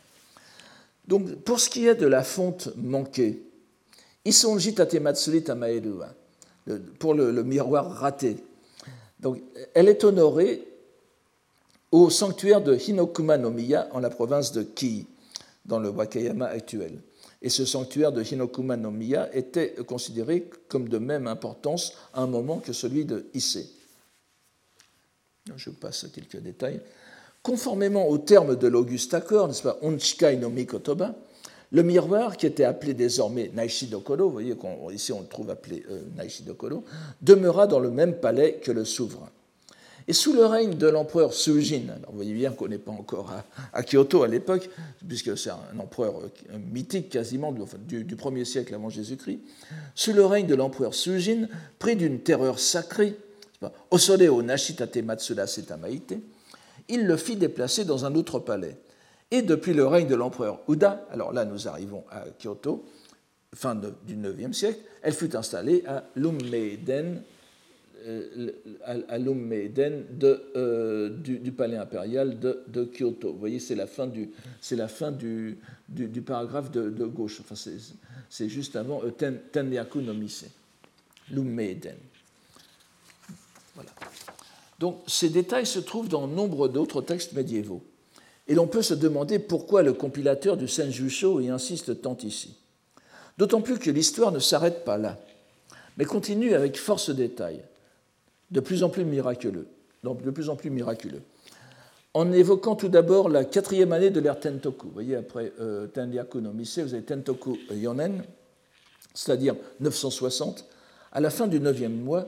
[1.08, 3.42] Donc, pour ce qui est de la fonte manquée,
[4.26, 6.02] Isonji Tatematsuri Tamaeru,
[7.00, 8.38] pour le, miroir raté.
[9.20, 9.42] Donc,
[9.74, 10.68] elle est honorée
[11.92, 15.08] au sanctuaire de Hinokuma no Miya en la province de Ki,
[15.66, 17.00] dans le Wakayama actuel.
[17.42, 22.28] Et ce sanctuaire de Hinokuma no Miya était considéré comme de même importance à un
[22.28, 23.70] moment que celui de Ise.
[25.56, 26.82] Je passe à quelques détails.
[27.44, 31.16] Conformément aux termes de l'Auguste Accord, n'est-ce pas, Onchikai no Mikotoba,
[31.72, 35.84] le miroir, qui était appelé désormais Naishi Dokoro, vous voyez qu'ici on le trouve appelé
[35.90, 36.84] euh, Naishi Dokoro,
[37.22, 39.30] demeura dans le même palais que le souverain.
[40.10, 43.34] Et sous le règne de l'empereur Sujin, alors vous voyez bien qu'on n'est pas encore
[43.74, 44.70] à, Kyoto à l'époque,
[45.06, 49.40] puisque c'est un empereur euh, mythique quasiment du, du, 1er siècle avant Jésus-Christ,
[49.96, 53.18] sous le règne de l'empereur Sujin, pris d'une terreur sacrée,
[53.92, 54.98] Osoreo Nashitate
[55.48, 56.14] Setamaite,
[56.88, 58.78] il le fit déplacer dans un autre palais.
[59.30, 62.86] Et depuis le règne de l'empereur Uda, alors là nous arrivons à Kyoto,
[63.54, 67.24] fin du IXe siècle, elle fut installée à Lummeiden,
[68.86, 73.34] à de, euh, du, palais impérial de, Kyoto.
[73.34, 74.32] Vous voyez, c'est la fin du,
[74.72, 75.58] la fin du,
[76.26, 77.40] paragraphe de, gauche.
[77.42, 77.56] Enfin,
[78.30, 79.40] c'est juste avant euh, Ten,
[79.96, 80.48] no Mise,
[81.32, 81.98] Lummeiden.
[83.76, 83.90] Voilà.
[84.80, 87.84] Donc, ces détails se trouvent dans nombre d'autres textes médiévaux.
[88.48, 92.56] Et l'on peut se demander pourquoi le compilateur du Senjusho y insiste tant ici.
[93.38, 95.20] D'autant plus que l'histoire ne s'arrête pas là,
[95.98, 97.62] mais continue avec force détail,
[98.52, 99.68] de plus en plus miraculeux,
[100.04, 101.22] donc de plus en plus miraculeux.
[102.14, 104.88] En évoquant tout d'abord la quatrième année de l'ère Tentoku.
[104.88, 105.88] Vous voyez, après euh,
[106.36, 108.24] no Mise, vous avez Tentoku Yonen,
[109.14, 110.66] c'est-à-dire 960.
[111.12, 112.28] À la fin du neuvième mois,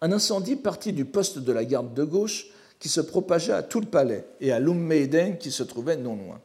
[0.00, 3.80] un incendie parti du poste de la garde de gauche qui se propagea à tout
[3.80, 6.40] le palais et à l'Ummeiden qui se trouvait non loin.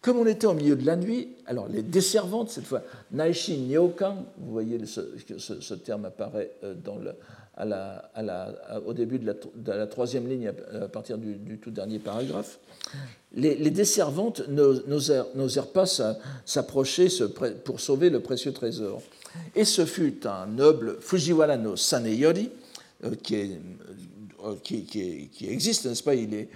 [0.00, 4.24] Comme on était au milieu de la nuit, alors les desservantes, cette fois, Naishi Nyokan,
[4.38, 5.00] vous voyez ce,
[5.38, 7.12] ce, terme apparaît euh, dans le,
[7.58, 9.34] au début de
[9.66, 12.58] la, troisième ligne à partir du, tout dernier paragraphe,
[13.34, 15.86] les, desservantes n'osèrent pas
[16.44, 17.08] s'approcher
[17.64, 19.02] pour sauver le précieux trésor.
[19.54, 22.50] Et ce fut un noble Fujiwara no Saneyori,
[23.04, 23.14] euh,
[24.44, 26.14] euh, qui, existe, n'est-ce pas?
[26.14, 26.48] Il,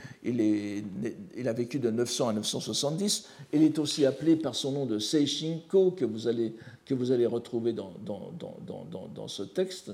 [1.47, 3.27] a vécu de 900 à 970.
[3.53, 6.55] Il est aussi appelé par son nom de Seishinko, que vous allez,
[6.87, 9.91] que vous allez retrouver dans, dans, dans, dans ce texte.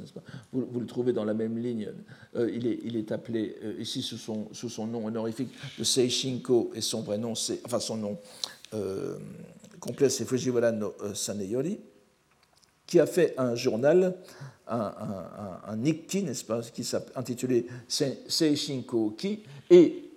[0.52, 1.90] Vous, vous, le trouvez dans la même ligne.
[2.36, 5.84] Euh, il, est, il, est, appelé euh, ici sous son, sous son nom honorifique de
[5.84, 8.18] Seishinko, et son vrai nom, c'est, enfin son nom
[9.80, 11.78] complet, c'est Fujiwara no Saneyori,
[12.86, 14.14] qui a fait un journal
[14.66, 19.42] un, un, nikki, n'est-ce pas, qui s'intitulait Seishinko Ki.
[19.70, 20.10] Et,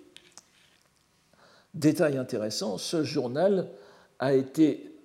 [1.74, 3.68] détail intéressant, ce journal
[4.18, 4.95] a été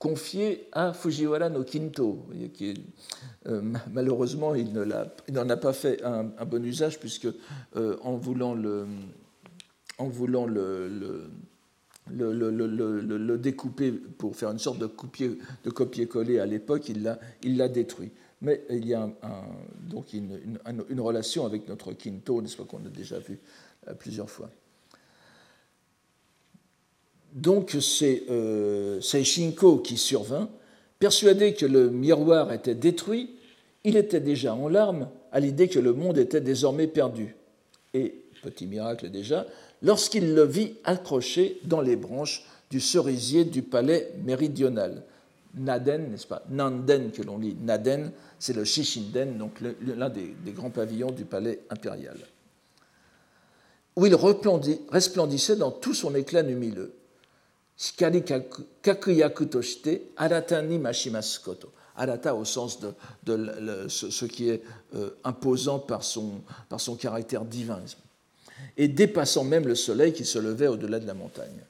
[0.00, 2.26] confié à Fujiwara no Kinto,
[3.46, 7.28] euh, malheureusement il n'en a pas fait un, bon usage puisque
[7.76, 8.86] euh, en voulant le,
[13.36, 18.10] découper pour faire une sorte de, copier-coller à l'époque, il l'a, détruit.
[18.40, 19.06] Mais il y a
[19.82, 20.40] donc une,
[20.88, 23.38] une, relation avec notre Kinto, n'est-ce pas, qu'on a déjà vu
[23.86, 24.48] euh, plusieurs fois.
[27.32, 30.48] Donc c'est euh, Shinko qui survint,
[30.98, 33.30] persuadé que le miroir était détruit,
[33.84, 37.36] il était déjà en larmes à l'idée que le monde était désormais perdu.
[37.94, 39.46] Et, petit miracle déjà,
[39.82, 45.02] lorsqu'il le vit accroché dans les branches du cerisier du palais méridional.
[45.54, 46.44] Naden, n'est-ce pas?
[46.48, 47.56] Nanden que l'on lit.
[47.60, 52.16] Naden, c'est le Shishinden, donc l'un des, grands pavillons du palais impérial,
[53.96, 56.44] où il resplendissait dans tout son éclat
[57.98, 58.20] lumileux.
[58.20, 58.22] Shikari
[58.82, 61.72] kakuyaku toshite arata ni mashimasu koto.
[61.96, 64.62] Arata au sens de, ce, qui est
[64.94, 67.80] euh, imposant par son, par son caractère divin
[68.76, 71.60] et dépassant même le soleil qui se levait au-delà de la montagne.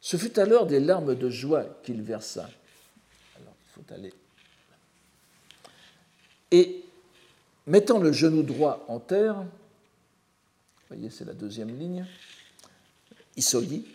[0.00, 2.48] Ce fut alors des larmes de joie qu'il versa.
[3.36, 4.12] Alors, il faut aller.
[6.50, 6.84] Et
[7.66, 12.06] mettant le genou droit en terre, vous voyez, c'est la deuxième ligne,
[13.36, 13.86] Isogi,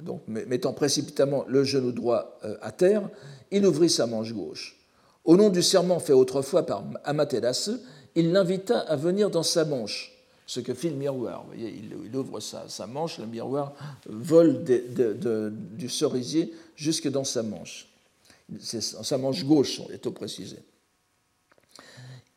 [0.00, 3.08] donc mettant précipitamment le genou droit euh, à terre,
[3.50, 4.78] il ouvrit sa manche gauche.
[5.24, 7.72] Au nom du serment fait autrefois par Amaterasu,
[8.14, 10.12] il l'invita à venir dans sa manche
[10.46, 11.42] ce que fait le miroir.
[11.42, 13.72] Vous voyez, il, ouvre sa, manche, le miroir
[14.06, 17.88] vole du cerisier jusque dans sa manche.
[18.60, 20.56] C'est sa manche gauche, est au précisé.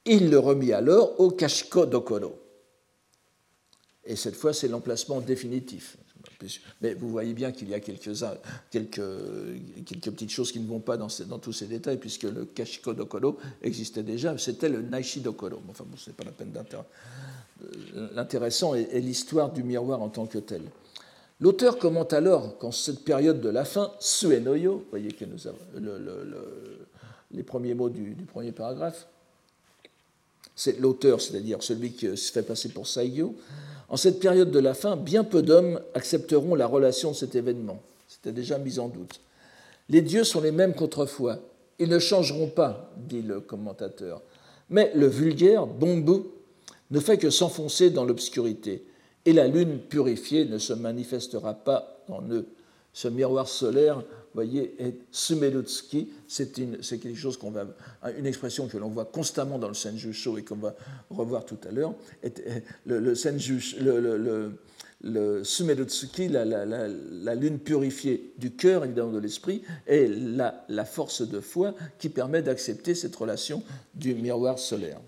[0.06, 2.40] Il le remit alors au Kashiko Dokoro.
[4.06, 5.98] Et cette fois, c'est l'emplacement définitif.
[6.82, 8.12] Mais vous voyez bien qu'il y a quelques,
[8.72, 9.02] quelques,
[9.86, 12.94] quelques, petites choses qui ne vont pas dans, dans, tous ces détails, puisque le Kashiko
[12.94, 15.62] Dokoro existait déjà, c'était le Naishi Dokoro.
[15.70, 16.88] Enfin, bon, ce pas la peine d'interroger
[18.14, 20.62] l'intéressant est, l'histoire du miroir en tant que tel.
[21.42, 25.58] L'auteur commente alors qu'en cette période de la fin, Suenoyo, vous voyez que nous avons
[27.32, 29.08] les premiers mots du, premier paragraphe,
[30.56, 33.36] c'est l'auteur, c'est-à-dire celui qui se fait passer pour Saigyo,
[33.90, 37.82] en cette période de la fin, bien peu d'hommes accepteront la relation de cet événement.
[38.08, 39.20] C'était déjà mis en doute.
[39.90, 41.40] Les dieux sont les mêmes qu'autrefois.
[41.78, 44.22] Ils ne changeront pas, dit le commentateur.
[44.70, 46.24] Mais le vulgaire, Bombu,
[46.92, 48.84] ne fait que s'enfoncer dans l'obscurité,
[49.26, 52.48] et la lune purifiée ne se manifestera pas en eux.
[52.94, 54.04] Ce miroir solaire,
[54.36, 57.66] voyez, est sumelutski, c'est quelque chose qu'on va,
[58.18, 60.76] une expression que l'on voit constamment dans le Senjusho et qu'on va
[61.10, 61.96] revoir tout à l'heure.
[62.86, 63.14] Le, le,
[65.02, 65.44] le,
[67.24, 72.10] la, lune purifiée du cœur, évidemment de l'esprit, est la, la force de foi qui
[72.10, 75.00] permet d'accepter cette relation du miroir solaire.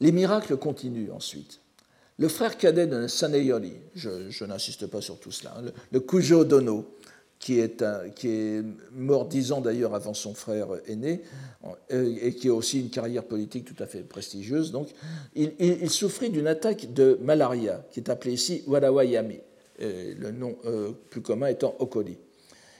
[0.00, 1.60] Les miracles continuent ensuite.
[2.18, 6.86] Le frère cadet de Saneyori, je, n'insiste pas sur tout cela, hein, le, Kujo Dono,
[7.38, 7.84] qui est,
[8.92, 11.20] mort dix ans d'ailleurs avant son frère aîné,
[11.92, 14.88] euh, et qui a aussi une carrière politique tout à fait prestigieuse, donc,
[15.34, 19.40] il, souffrit d'une attaque de malaria, qui est appelée ici Warawayami,
[19.78, 22.16] le nom euh, plus commun étant Okori,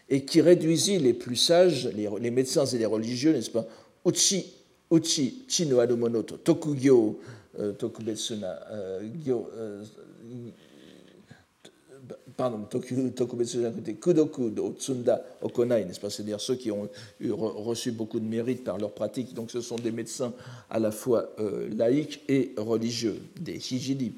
[0.09, 3.67] et qui réduisit les plus sages, les, médecins et les religieux, n'est-ce pas,
[4.07, 4.57] Uchi
[4.91, 7.19] uchi chi no aru mono to tokugyo
[7.59, 9.85] euh, tokubetsu na euh, euh,
[12.37, 16.11] pardon, tokubetsu côté kudoku do tsunda okonai, n'est-ce pas?
[16.11, 16.89] C'est-à-dire ceux qui ont
[17.21, 19.35] eu, reçu beaucoup de mérite par leur pratique.
[19.35, 20.33] Donc ce sont des médecins
[20.71, 21.31] à la fois
[21.77, 24.13] laïcs et religieux, des hijidi.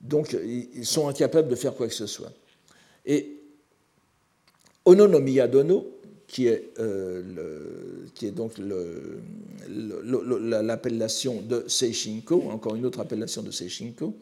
[0.00, 2.32] Donc ils sont incapables de faire quoi que ce soit.
[3.04, 3.36] Et
[4.84, 5.84] Ono no Miyadono,
[6.30, 7.24] qui est, euh,
[8.14, 8.52] qui est donc
[9.68, 14.14] l'appellation de Seishinko, encore une autre appellation de Seishinko,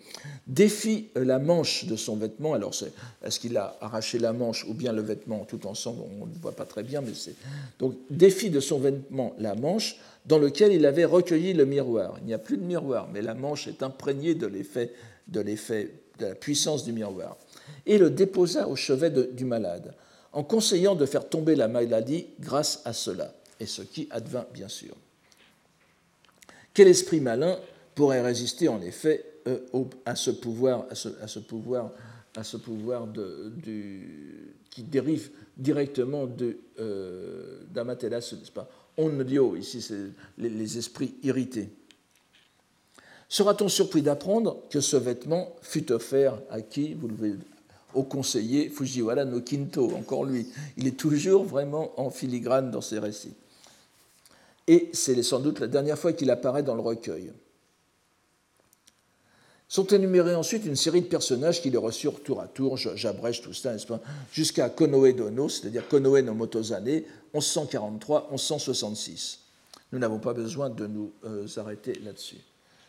[0.47, 2.55] défie la manche de son vêtement.
[2.55, 2.73] Alors,
[3.23, 6.57] est-ce qu'il a arraché la manche ou bien le vêtement tout ensemble On ne voit
[6.57, 7.35] pas très bien, mais c'est.
[7.79, 12.16] Donc, défie de son vêtement la manche dans lequel il avait recueilli le miroir.
[12.23, 14.94] Il n'y a plus de miroir, mais la manche est imprégnée de l'effet,
[15.27, 17.37] de l'effet, de la puissance du miroir.
[17.85, 19.92] Et le déposa au chevet du malade
[20.38, 24.68] en conseillant de faire tomber la maladie grâce à cela, et ce qui advint bien
[24.68, 24.94] sûr.
[26.72, 27.59] Quel esprit malin
[27.96, 29.59] pourrait résister en effet euh,
[30.07, 31.90] à ce pouvoir, à ce, pouvoir,
[32.37, 33.09] à ce pouvoir
[34.70, 36.29] qui dérive directement
[36.79, 38.70] euh, d'Amaterasu, n'est-ce pas?
[38.96, 41.68] Onryo, ici c'est les, esprits irrités.
[43.29, 47.09] Sera-t-on surpris d'apprendre que ce vêtement fut offert à qui Vous
[47.94, 50.46] au conseiller Fujiwara no Kinto, encore lui.
[50.77, 53.35] Il est toujours vraiment en filigrane dans ses récits.
[54.66, 57.33] Et c'est sans doute la dernière fois qu'il apparaît dans le recueil.
[59.66, 63.53] Sont énumérés ensuite une série de personnages qui le reçurent tour à tour, j'abrège tout
[63.53, 63.74] ça,
[64.33, 67.03] jusqu'à Konoe Dono, c'est-à-dire Konoe no Motozane,
[67.35, 69.38] 1143-1166.
[69.92, 72.38] Nous n'avons pas besoin de nous euh, arrêter là-dessus.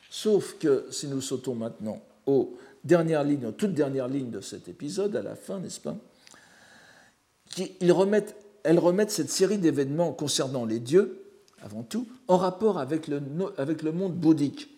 [0.09, 5.15] Sauf que si nous sautons maintenant au dernière ligne, toute dernière ligne de cet épisode,
[5.15, 5.95] à la fin, n'est-ce pas
[7.81, 11.23] Ils remettent, Elles remettent cette série d'événements concernant les dieux,
[11.61, 13.21] avant tout, en rapport avec le,
[13.57, 14.69] avec le monde bouddhique,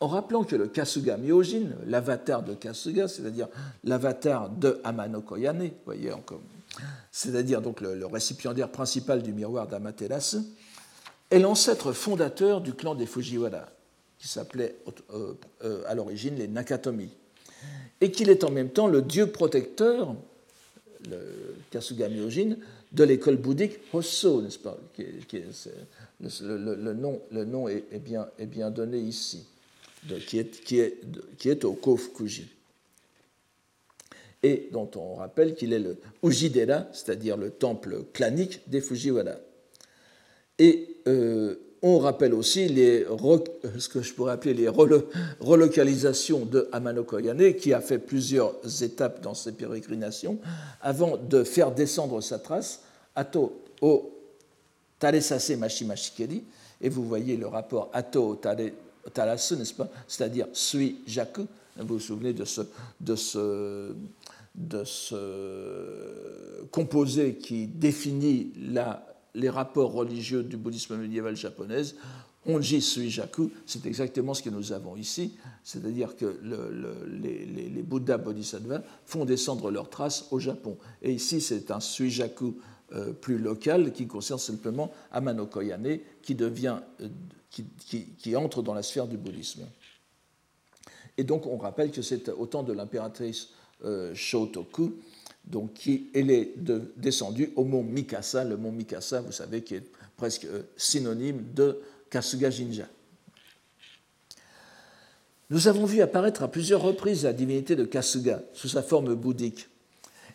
[0.00, 3.48] en rappelant que le Kasuga Myojin, l'avatar de Kasuga, c'est-à-dire
[3.84, 6.42] l'avatar de Amano Koyane, voyez encore,
[7.10, 10.38] c'est-à-dire donc le, récipiendaire principal du miroir d'Amaterasu,
[11.30, 13.66] est l'ancêtre fondateur du clan des Fujiwara,
[14.18, 14.76] qui s'appelait
[15.12, 17.10] euh, euh, à l'origine les Nakatomi
[18.00, 20.14] et qu'il est en même temps le dieu protecteur,
[21.08, 21.18] le
[21.70, 22.56] Kasuga Myojin,
[22.92, 24.78] de l'école bouddhique Hosso, n'est-ce pas
[26.18, 29.44] le, nom, le est, bien, donné ici,
[30.26, 32.48] qui est au Kofukuji.
[34.42, 39.32] Et dont on rappelle qu'il est le Ujidera, c'est-à-dire le temple clanique des Fujiwara.
[40.58, 43.06] Et euh, on rappelle aussi les,
[43.78, 49.20] ce que je pourrais appeler les relocalisations de Amano Koyane, qui a fait plusieurs étapes
[49.22, 50.38] dans ses pérégrinations,
[50.80, 52.80] avant de faire descendre sa trace
[53.14, 54.12] Ato au
[54.98, 56.44] Taresase Mashimashikeri,
[56.80, 58.56] et vous voyez le rapport Ato Tare
[59.12, 59.88] Tarasu, n'est-ce pas?
[60.08, 61.46] C'est-à-dire Sui Jaku.
[61.78, 62.62] Vous vous souvenez de ce,
[63.00, 63.94] de ce,
[64.54, 71.82] de ce composé qui définit la les rapports religieux du bouddhisme médiéval japonais,
[72.46, 76.40] Onji Suijaku, c'est exactement ce que nous avons ici, c'est-à-dire que
[77.06, 80.78] les, les, Bouddhas bodhisattvas font descendre leurs traces au Japon.
[81.02, 82.56] Et ici, c'est un Suijaku
[82.92, 87.08] euh, plus local qui concerne simplement Amano Koyane, qui, devient, euh,
[87.50, 89.66] qui, entre dans la sphère du bouddhisme.
[91.18, 93.48] Et donc, on rappelle que c'est au temps de l'impératrice
[93.84, 95.00] euh, Shotoku
[95.46, 96.24] donc qui, est
[96.96, 99.84] descendue au mont Mikasa, le mont Mikasa, vous savez, qui est
[100.16, 101.78] presque euh, synonyme de
[102.10, 102.86] Kasuga Jinja.
[105.50, 109.68] Nous avons vu apparaître à plusieurs reprises la divinité de Kasuga sous sa forme bouddhique.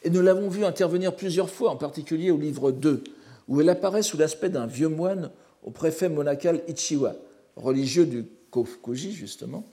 [0.03, 3.03] Et nous l'avons vu intervenir plusieurs fois, en particulier au livre 2,
[3.49, 5.31] où elle apparaît sous l'aspect d'un vieux moine
[5.63, 7.15] au préfet monacal Ichiwa,
[7.57, 9.63] religieux du Kofukuji, justement,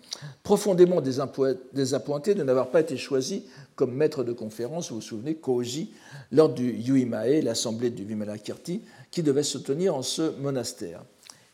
[0.43, 5.93] profondément désappointé de n'avoir pas été choisi comme maître de conférence, vous vous souvenez, Koji,
[6.33, 11.03] lors du Yuimae, l'assemblée du Vimalakirti, qui devait se tenir en ce monastère.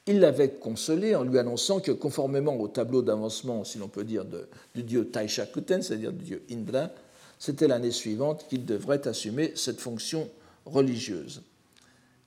[0.07, 4.25] Il l'avait consolé en lui annonçant que, conformément au tableau d'avancement, si l'on peut dire,
[4.75, 6.91] du dieu Taishakuten, c'est-à-dire du dieu Indra,
[7.39, 10.29] c'était l'année suivante qu'il devrait assumer cette fonction
[10.67, 11.43] religieuse.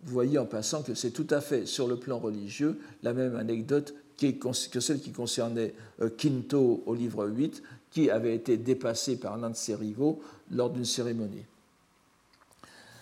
[0.04, 3.36] Vous voyez en passant que c'est tout à fait, sur le plan religieux, la même
[3.36, 9.38] anecdote que celle qui concernait euh, Kinto au livre 8, qui avait été dépassé par
[9.38, 11.46] l'un de ses rivaux lors d'une cérémonie.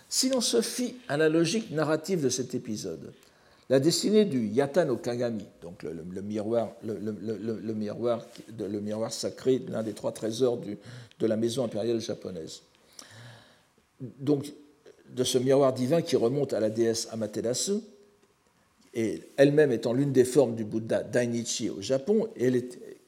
[0.08, 3.12] Si l'on se fie à la logique narrative de cet épisode,
[3.68, 6.70] la destinée du Yata no Kagami, donc le miroir
[9.12, 10.60] sacré, l'un des trois trésors
[11.18, 12.62] de la maison impériale japonaise,
[14.00, 14.52] donc
[15.10, 17.80] de ce miroir divin qui remonte à la déesse Amaterasu,
[18.96, 22.56] et elle-même étant l'une des formes du Bouddha Dainichi au Japon, elle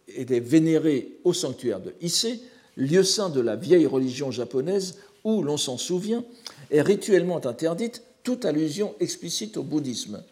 [0.07, 2.41] était vénérée au sanctuaire de Ise,
[2.77, 6.25] lieu saint de la vieille religion japonaise où, l'on s'en souvient,
[6.71, 10.23] est rituellement interdite toute allusion explicite au bouddhisme.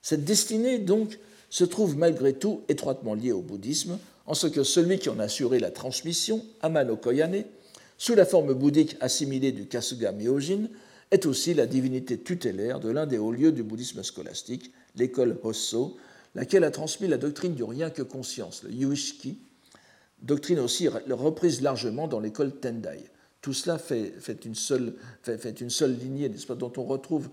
[0.00, 1.18] Cette destinée, donc,
[1.50, 5.24] se trouve malgré tout étroitement liée au bouddhisme, en ce que celui qui en a
[5.24, 7.44] assuré la transmission, Amano Koyane,
[7.98, 10.68] sous la forme bouddhique assimilée du Kasuga Myojin,
[11.10, 15.96] est aussi la divinité tutélaire de l'un des hauts lieux du bouddhisme scolastique, l'école Hosso,
[16.34, 19.38] laquelle a transmis la doctrine du rien que conscience, le Yuishiki,
[20.22, 23.00] doctrine aussi reprise largement dans l'école Tendai.
[23.40, 24.12] Tout cela fait,
[24.44, 27.30] une, seule, fait, lignée, dont on retrouve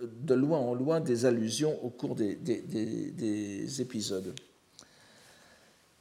[0.00, 4.34] de loin en loin des allusions au cours des, des épisodes.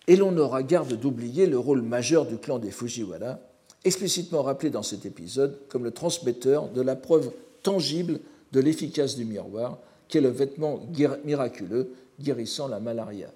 [0.05, 3.39] Et l'on n'aura garde d'oublier le rôle majeur du clan des Fujiwara,
[3.87, 7.31] explicitement rappelé dans cet épisode comme le transmetteur de la preuve
[7.63, 8.19] tangible
[8.51, 10.79] de l'efficace du miroir, qui est le vêtement
[11.25, 13.31] miraculeux guérissant la malaria.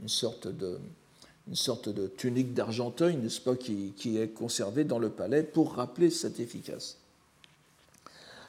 [0.00, 5.74] Une sorte de, tunique d'argenteuil, n'est-ce pas, qui, qui, est conservée dans le palais pour
[5.74, 6.96] rappeler cette efficace.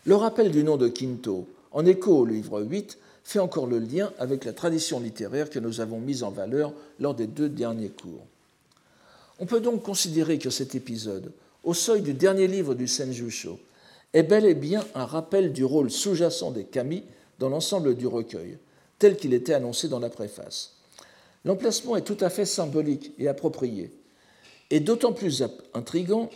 [0.06, 4.12] Le rappel du nom de Quinto, en écho au livre 8, fait encore le lien
[4.18, 8.26] avec la tradition littéraire que nous avons mise en valeur lors des deux derniers cours.
[9.42, 11.34] On peut donc considérer que cet épisode,
[11.64, 13.60] au seuil du dernier livre du Senjusho,
[14.14, 17.04] est bel et bien un rappel du rôle sous-jacent des kami
[17.40, 18.60] dans l'ensemble du recueil,
[19.00, 20.76] tel qu'il était annoncé dans la préface.
[21.44, 23.92] L'emplacement est tout à fait symbolique et approprié,
[24.70, 26.30] et d'autant plus intrigant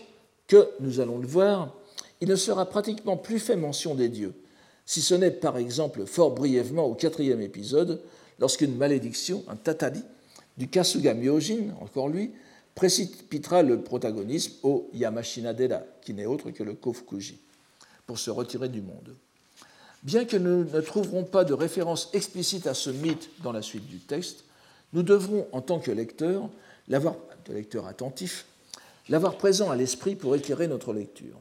[0.47, 1.75] que, nous allons le voir,
[2.21, 4.33] il ne sera pratiquement plus fait mention des dieux,
[4.87, 8.01] si ce n'est par exemple fort brièvement au quatrième épisode,
[8.39, 10.01] lorsqu'une malédiction, un tatali,
[10.57, 12.31] du Kasuga Myojin, encore lui,
[12.75, 17.39] précipitera le protagonisme au Yamashina-dera, qui n'est autre que le Kofukuji,
[18.05, 19.15] pour se retirer du monde.
[20.03, 23.87] Bien que nous ne trouverons pas de référence explicite à ce mythe dans la suite
[23.87, 24.43] du texte,
[24.93, 26.49] nous devrons, en tant que lecteurs,
[26.87, 27.15] l'avoir,
[27.47, 28.45] de lecteur attentif,
[29.09, 31.39] l'avoir présent à l'esprit pour éclairer notre lecture.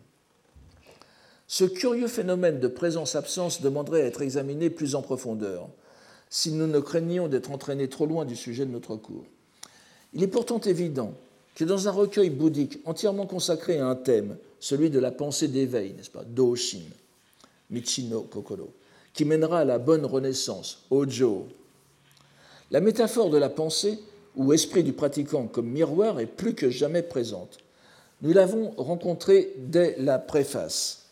[1.47, 5.69] Ce curieux phénomène de présence-absence demanderait à être examiné plus en profondeur,
[6.31, 9.27] si nous ne craignions d'être entraînés trop loin du sujet de notre cours.
[10.15, 11.13] Il est pourtant évident
[11.55, 15.93] que dans un recueil bouddhique entièrement consacré à un thème, celui de la pensée d'éveil,
[15.93, 16.83] n'est-ce pas, Doshin,
[17.71, 18.73] Michino Kokoro,
[19.13, 21.49] qui mènera à la bonne renaissance, Ojo,
[22.71, 23.99] la métaphore de la pensée
[24.37, 27.59] ou esprit du pratiquant comme miroir est plus que jamais présente.
[28.23, 31.07] Nous l'avons rencontrée dès la préface,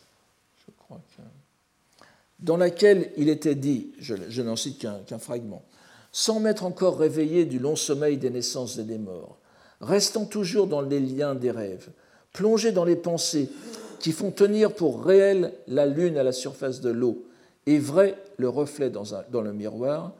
[2.39, 5.63] dans laquelle il était dit, je, n'en cite qu'un fragment,
[6.11, 9.37] sans m'être encore réveillé du long sommeil des naissances et des morts,
[9.83, 11.89] restant toujours dans les liens des rêves,
[12.31, 13.49] plongé dans les pensées
[13.99, 17.23] qui font tenir pour réel la lune à la surface de l'eau
[17.65, 20.11] et vrai le reflet dans, le miroir,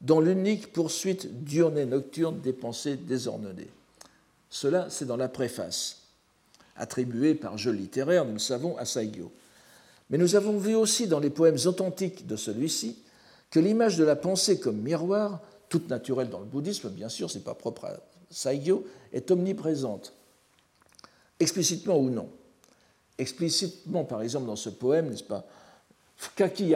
[0.00, 3.70] dans l'unique poursuite diurne et nocturne des pensées désordonnées.
[4.48, 6.02] Cela, c'est dans la préface,
[6.76, 9.30] attribuée par jeu littéraire, nous le savons, à Saigyo.
[10.08, 12.96] Mais nous avons vu aussi dans les poèmes authentiques de celui-ci
[13.50, 17.38] que l'image de la pensée comme miroir, toute naturelle dans le bouddhisme, bien sûr, ce
[17.38, 17.96] n'est pas propre à
[18.36, 18.84] Saigyo,
[19.14, 20.12] est omniprésente,
[21.40, 22.28] explicitement ou non.
[23.16, 25.46] Explicitement, par exemple, dans ce poème, n'est-ce pas
[26.16, 26.74] Fukaki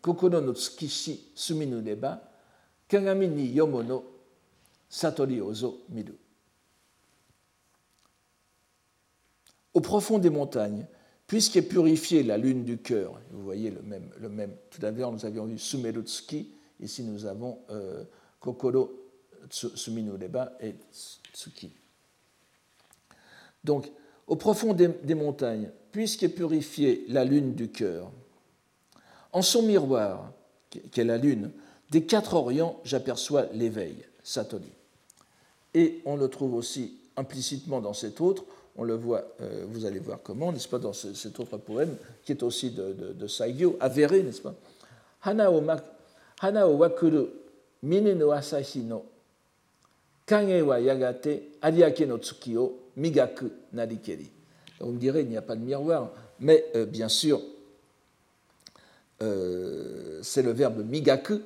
[0.00, 2.22] Kokono no Tsukishi Suminu Neba
[2.88, 4.02] Kagami ni Yomono
[4.88, 6.14] Satori Ozo Miru.
[9.74, 10.86] Au profond des montagnes,
[11.26, 15.12] puisqu'est purifiée la lune du cœur, vous voyez le même, le même tout à l'heure
[15.12, 18.04] nous avions vu Sumerutsuki, ici nous avons euh,
[18.40, 18.97] Kokoro
[19.50, 20.74] Suminu Neba et
[21.32, 21.70] Tsuki.
[23.64, 23.90] Donc,
[24.26, 28.10] au profond des, montagnes, puisqu'est purifiée la lune du cœur,
[29.32, 30.32] en son miroir,
[30.70, 31.50] qui est la lune,
[31.90, 34.72] des quatre orients, j'aperçois l'éveil, Satori.
[35.74, 38.44] Et on le trouve aussi implicitement dans cet autre,
[38.76, 42.32] on le voit, euh, vous allez voir comment, n'est-ce pas, dans cet autre poème, qui
[42.32, 44.54] est aussi de, de, de Saigyo, avéré, n'est-ce pas?
[45.20, 45.50] Hana
[46.68, 47.26] wakuru
[47.82, 49.04] mine no asahi no
[50.28, 54.30] kage wa yagate ariake no tsuki o migaku narikeri.
[54.80, 57.40] On me dirait, il n'y a pas de miroir, mais euh, bien sûr,
[59.22, 61.40] euh, c'est le verbe migaku,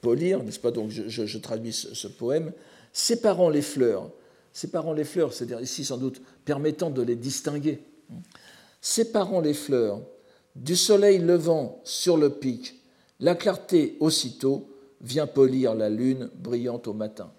[0.00, 0.70] polir, n'est-ce pas?
[0.70, 2.52] Donc je, traduis ce, poème,
[2.92, 4.10] séparant les fleurs,
[4.52, 7.82] séparant les fleurs, c'est-à-dire ici sans doute permettant de les distinguer,
[8.80, 10.00] séparant les fleurs
[10.54, 12.78] du soleil levant sur le pic,
[13.18, 14.68] la clarté aussitôt
[15.00, 17.32] vient polir la lune brillante au matin.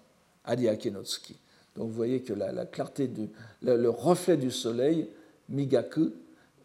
[0.44, 1.36] Akenotsuki.
[1.76, 3.28] Donc vous voyez que la, clarté, du,
[3.62, 5.08] le, reflet du soleil,
[5.48, 6.12] Migaku,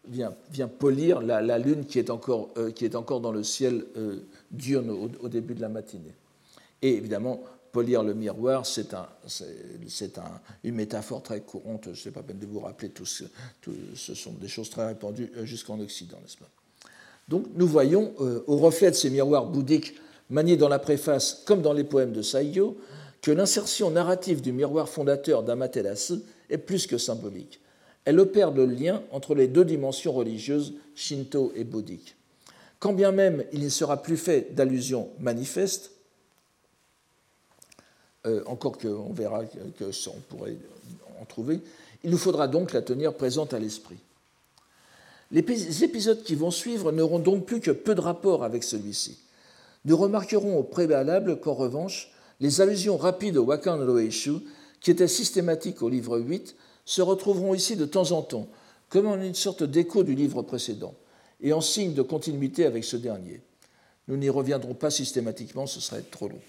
[0.06, 3.84] vient, vient polir la, lune qui est, encore, euh, qui est encore dans le ciel
[3.96, 4.20] euh,
[4.50, 6.14] diurne au, début de la matinée.
[6.82, 12.22] Et évidemment, polir le miroir, c'est un, un, une métaphore très courante, je ne pas
[12.22, 13.24] peine de vous rappeler, tout ce,
[13.94, 16.48] ce sont des choses très répandues euh, jusqu'en Occident, n'est-ce pas?
[17.28, 19.94] Donc nous voyons, au reflet de ces miroirs bouddhiques
[20.30, 22.76] maniés dans la préface comme dans les poèmes de Saigyo,
[23.22, 27.60] que l'insertion narrative du miroir fondateur d'Amaterasu est plus que symbolique.
[28.04, 32.16] Elle opère le lien entre les deux dimensions religieuses, shinto et bouddhique.
[32.78, 35.90] Quand bien même il ne sera plus fait d'allusions manifestes,
[38.26, 40.56] euh, encore qu'on verra que, on pourrait
[41.20, 41.60] en trouver,
[42.04, 43.98] il nous faudra donc la tenir présente à l'esprit.
[45.30, 49.18] Les épisodes qui vont suivre n'auront donc plus que peu de rapport avec celui-ci.
[49.84, 52.10] Nous remarquerons au préalable qu'en revanche,
[52.40, 54.40] les allusions rapides au Wakan Roeishu,
[54.80, 58.48] qui étaient systématiques au livre 8, se retrouveront ici de temps en temps,
[58.88, 60.94] comme en une sorte d'écho du livre précédent,
[61.40, 63.40] et en signe de continuité avec ce dernier.
[64.08, 66.40] Nous n'y reviendrons pas systématiquement, ce serait trop long.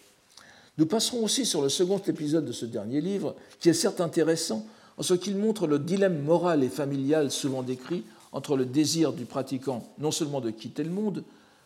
[0.78, 4.66] Nous passerons aussi sur le second épisode de ce dernier livre, qui est certes intéressant
[4.98, 9.26] en ce qu'il montre le dilemme moral et familial souvent décrit entre le désir du
[9.26, 11.24] pratiquant non seulement de quitter le monde,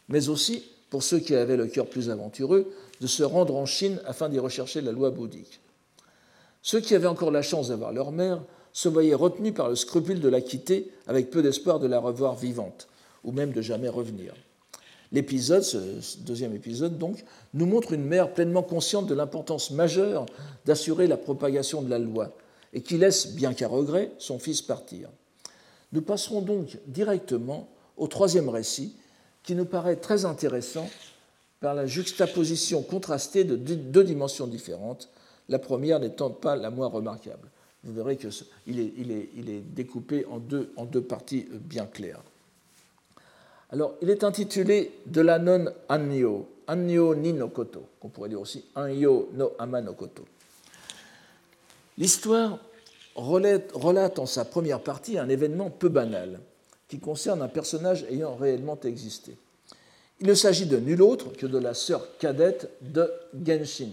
[0.09, 0.63] mais aussi,
[0.95, 2.71] pour ceux qui avaient le cœur plus aventureux,
[3.01, 5.59] de se rendre en Chine afin d'y rechercher la loi bouddhique.
[6.61, 8.41] Ceux qui avaient encore la chance d'avoir leur mère
[8.71, 12.35] se voyaient retenus par le scrupule de la quitter avec peu d'espoir de la revoir
[12.35, 12.87] vivante,
[13.25, 14.33] ou même de jamais revenir.
[15.11, 15.79] L'épisode, ce
[16.19, 20.25] deuxième épisode donc, nous montre une mère pleinement consciente de l'importance majeure
[20.65, 22.31] d'assurer la propagation de la loi,
[22.71, 25.09] et qui laisse, bien qu'à regret, son fils partir.
[25.91, 27.67] Nous passerons donc directement
[27.97, 28.95] au troisième récit,
[29.45, 30.89] qui nous paraît très intéressant
[31.59, 35.09] par la juxtaposition contrastée de deux dimensions différentes,
[35.49, 37.49] la première n'étant pas la moins remarquable.
[37.83, 38.31] Vous verrez qu'il
[38.71, 42.21] est, découpé en deux, parties bien claires.
[43.71, 48.41] Alors, il est intitulé De la non Annyo, Annyo ni no koto, qu'on pourrait dire
[48.41, 50.23] aussi Anyo no ama no koto.
[51.97, 52.57] L'histoire
[53.15, 56.39] relate, en sa première partie un événement peu banal
[56.87, 59.35] qui concerne un personnage ayant réellement existé.
[60.19, 63.11] Il ne s'agit de nul autre que de la sœur cadette de
[63.45, 63.89] Genshin,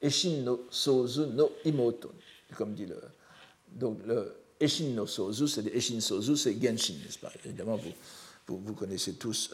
[0.00, 2.12] Eshin no Sozu no Imoto,
[2.56, 2.96] comme dit le.
[3.72, 7.32] Donc, le Eshin no Sozu, c'est Eshin Sozu, c'est Genshin, n'est-ce pas?
[7.44, 7.76] Évidemment,
[8.46, 9.50] vous, vous, connaissez tous,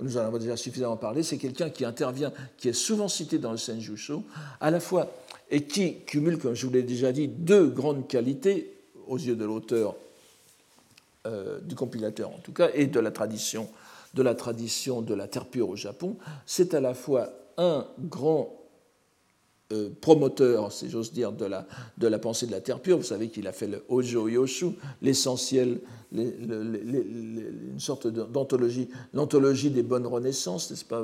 [0.00, 3.50] nous en avons déjà suffisamment parlé, c'est quelqu'un qui intervient, qui est souvent cité dans
[3.50, 4.22] le Senjusho,
[4.60, 5.10] à la fois
[5.50, 8.72] et qui cumule, comme je vous l'ai déjà dit, deux grandes qualités
[9.06, 9.96] aux yeux de l'auteur,
[11.26, 13.68] euh, du compilateur en tout cas, et de la tradition
[14.14, 16.16] de la tradition de la terre pure au Japon.
[16.46, 18.54] C'est à la fois un grand
[19.72, 21.66] euh, promoteur, si j'ose dire, de la,
[21.98, 22.98] de la pensée de la terre pure.
[22.98, 25.80] Vous savez qu'il a fait le Ojo Yoshu, l'essentiel,
[26.12, 31.02] une sorte d'anthologie, l'anthologie des bonnes renaissances, n'est-ce pas,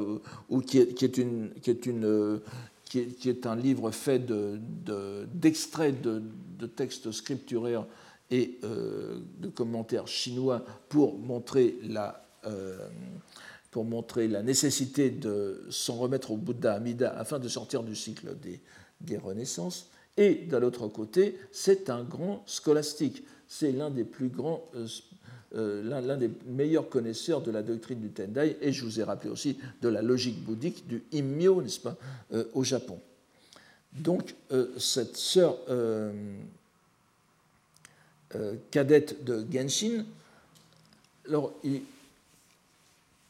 [0.50, 2.40] ou, qui, est, qui, est, une, qui est une
[2.84, 4.18] qui est, un livre fait
[5.34, 6.22] d'extraits de,
[6.58, 7.84] de, textes scripturaires
[8.30, 12.88] et euh, de commentaires chinois pour montrer la, euh,
[13.70, 18.36] pour montrer la nécessité de s'en remettre au Bouddha Amida afin de sortir du cycle
[18.38, 18.60] des,
[19.00, 19.88] des renaissances.
[20.16, 23.24] Et d'un autre côté, c'est un grand scolastique.
[23.46, 24.64] C'est l'un des plus grands
[25.54, 29.30] euh, l'un des meilleurs connaisseurs de la doctrine du Tendai, et je vous ai rappelé
[29.30, 31.96] aussi de la logique bouddhique du Immyo, n'est-ce pas,
[32.52, 33.00] au Japon.
[33.94, 34.34] Donc,
[34.76, 35.56] cette sœur
[38.70, 40.04] cadette de Genshin,
[41.28, 41.52] alors,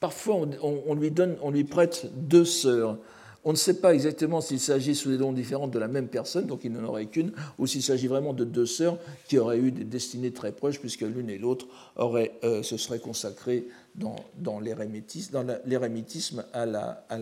[0.00, 2.96] parfois on, lui prête deux sœurs.
[3.44, 6.46] On ne sait pas exactement s'il s'agit sous des noms différents de la même personne,
[6.46, 9.70] donc il n'en aurait qu'une, ou s'il s'agit vraiment de deux sœurs qui auraient eu
[9.70, 11.66] des destinées très proches, puisque l'une et l'autre
[11.98, 17.18] euh, se seraient consacrées dans, dans l'érémitisme à, la, à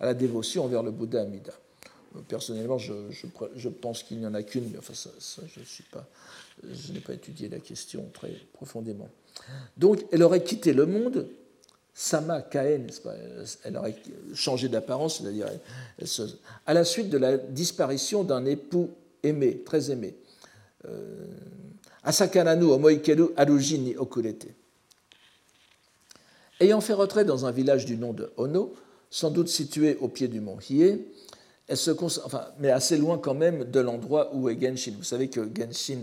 [0.00, 1.52] la dévotion envers le Bouddha Amida.
[2.28, 5.10] Personnellement, je, pense qu'il n'y en a qu'une, mais enfin, ça,
[5.46, 6.06] je, suis pas,
[6.62, 9.08] je n'ai pas étudié la question très profondément.
[9.76, 11.28] Donc, elle aurait quitté le monde
[11.94, 12.86] Sama Kaen,
[13.64, 13.96] elle aurait
[14.34, 15.48] changé d'apparence, c'est-à-dire
[16.66, 18.90] à la suite de la disparition d'un époux
[19.22, 20.14] aimé, très aimé.
[20.86, 21.26] Euh,
[22.02, 23.94] Asakananu Omoikeru Aruji ni.
[26.60, 28.74] Ayant fait retrait dans un village du nom de Ono,
[29.10, 31.06] sans doute situé au pied du mont Hiei,
[31.70, 31.92] elle se
[32.24, 34.94] enfin, mais assez loin quand même de l'endroit où est Genshin.
[34.98, 36.00] Vous savez que Genshin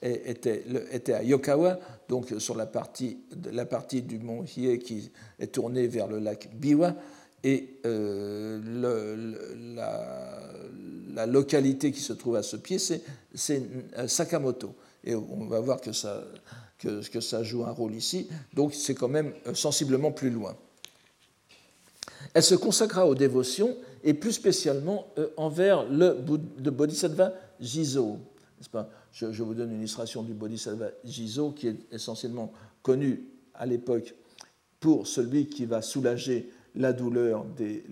[0.00, 3.18] était, était, à Yokawa, donc sur la partie,
[3.52, 5.10] la partie du mont Hiei qui
[5.40, 6.94] est tournée vers le lac Biwa,
[7.42, 8.60] et euh,
[11.14, 13.02] la, localité qui se trouve à ce pied, c'est
[13.96, 14.76] euh, Sakamoto.
[15.02, 16.22] Et on va voir que ça,
[16.78, 20.56] que, que ça joue un rôle ici, donc c'est quand même euh, sensiblement plus loin.
[22.34, 26.16] Elle se consacra aux dévotions et plus spécialement envers le,
[26.62, 28.18] le Bodhisattva Jizo.
[28.72, 28.88] Pas?
[29.12, 33.24] Je, vous donne une illustration du Bodhisattva Jizo qui est essentiellement connu
[33.54, 34.14] à l'époque
[34.80, 37.84] pour celui qui va soulager la douleur des,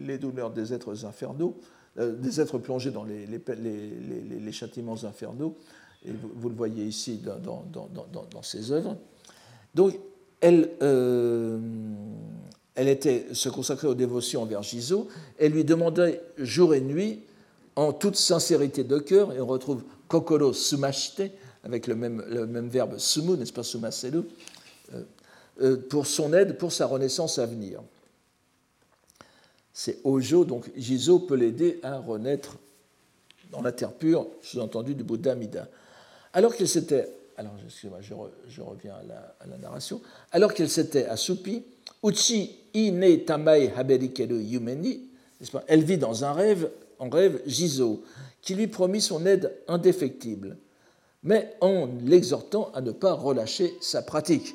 [0.00, 1.56] les douleurs des êtres infernaux,
[1.98, 5.56] euh, des êtres plongés dans les, châtiments infernaux.
[6.04, 8.96] et vous, le voyez ici dans, dans, ses œuvres.
[9.74, 9.98] Donc,
[10.40, 11.58] elle, euh,
[12.74, 15.08] elle était, se consacrait aux dévotions envers Gisot,
[15.38, 17.20] elle lui demandait jour et nuit,
[17.76, 21.32] en toute sincérité de cœur, et on retrouve kokoro sumashite,
[21.64, 24.22] avec le même, le même verbe sumu, n'est-ce pas, sumaselu,
[24.92, 25.02] euh,
[25.62, 27.80] euh, pour son aide, pour sa renaissance à venir.
[29.72, 32.58] C'est Ojo, donc Gisot peut l'aider à renaître
[33.50, 35.68] dans la terre pure, sous-entendu du Bouddha Mida.
[36.32, 40.00] Alors qu'il s'était, alors excusez-moi, je, reviens à la, narration,
[40.32, 41.64] alors qu'il s'était assoupi,
[42.04, 45.08] Uchi ine tamai haberikeru yumeni,
[45.66, 48.02] elle vit dans un rêve, en rêve Gisot,
[48.42, 50.58] qui lui promit son aide indéfectible,
[51.22, 54.54] mais en l'exhortant à ne pas relâcher sa pratique.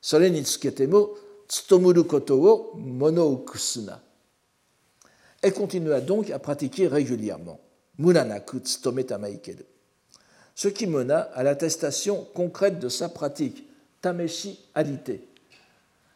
[0.00, 1.10] Solenitsuketemo
[1.48, 3.44] tsutomuru koto wo mono
[5.42, 7.60] Elle continua donc à pratiquer régulièrement.
[7.98, 9.64] Munanaku tstometa maikeru
[10.58, 13.62] ce qui mena à l'attestation concrète de sa pratique,
[14.02, 15.20] Tameshi Alite.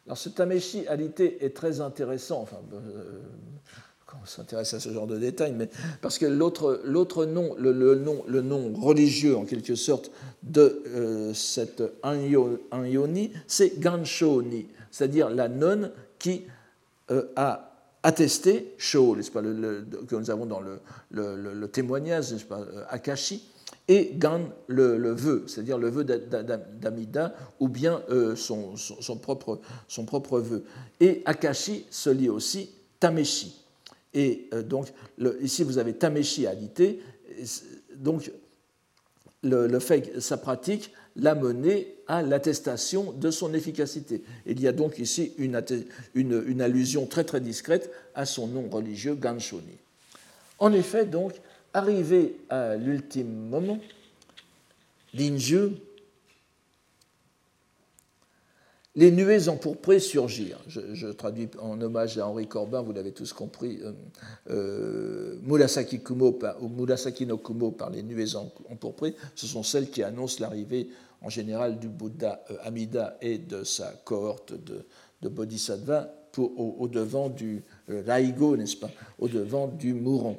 [0.06, 3.20] Alors ce Tameshi Alite est très intéressant, enfin, euh,
[4.20, 5.68] on s'intéresse à ce genre de détails, mais
[6.00, 10.10] parce que l'autre nom le, nom, le nom religieux en quelque sorte
[10.42, 16.44] de euh, cette Anyoni, c'est Ganshoni, c'est-à-dire la nonne qui
[17.10, 17.68] euh, a
[18.02, 20.80] attesté Sho, pas, le, que nous avons dans le,
[21.10, 23.48] le témoignage, pas, Akashi,
[23.88, 28.74] et Gan le, vœu, c'est-à-dire le vœu d'Amida, ou bien euh, son,
[29.20, 30.64] propre, son propre vœu.
[31.00, 32.70] Et Akashi se lit aussi
[33.00, 33.60] Tameshi.
[34.14, 34.92] Et euh, donc,
[35.40, 37.00] ici, vous avez Tameshi Adité,
[37.96, 38.30] donc
[39.42, 44.22] le, fait, sa pratique l'a mené à l'attestation de son efficacité.
[44.46, 45.62] Il y a donc ici une,
[46.14, 49.78] une, une, allusion très très discrète à son nom religieux, Ganshoni.
[50.58, 51.32] En effet, donc,
[51.74, 53.78] Arrivé à l'ultime moment,
[55.14, 55.70] Linju,
[58.94, 60.60] les nuées empourprées surgirent.
[60.66, 63.92] Je, traduis en hommage à Henri Corbin, vous l'avez tous compris, euh,
[64.50, 70.90] euh, Murasaki, ou no Kumo par les nuées empourprées, ce sont celles qui annoncent l'arrivée
[71.22, 74.84] en général du Bouddha euh, Amida et de sa cohorte de,
[75.28, 80.38] bodhisattva au, devant du Raigo, n'est-ce pas, au devant du mourant.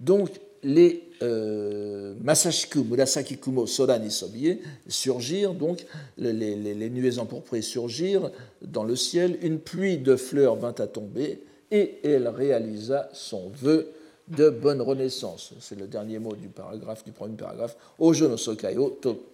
[0.00, 0.30] Donc,
[0.62, 5.86] les euh, Masashiku, Murasaki Kumo, Sobie surgirent, donc
[6.18, 8.30] les, nuées empourprées surgirent
[8.62, 11.40] dans le ciel, une pluie de fleurs vint à tomber,
[11.70, 13.92] et elle réalisa son vœu
[14.28, 15.52] de bonne renaissance.
[15.60, 17.76] C'est le dernier mot du paragraphe, du premier paragraphe.
[17.98, 18.28] Ojo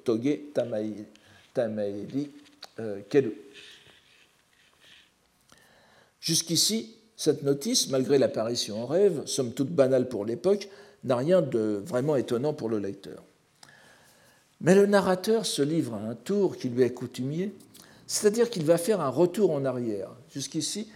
[0.05, 0.39] Toge
[1.55, 2.31] Tamaeri
[2.79, 3.01] euh.
[6.21, 10.69] Jusqu'ici, cette notice, malgré l'apparition en rêve, somme toute banale pour l'époque,
[11.05, 13.23] n'a rien de vraiment étonnant pour le lecteur.
[14.61, 17.55] Mais le narrateur se livre à un tour qui lui est coutumier,
[18.09, 20.11] c'est-à-dire qu'il va faire un retour en arrière.
[20.35, 20.89] Jusqu'ici,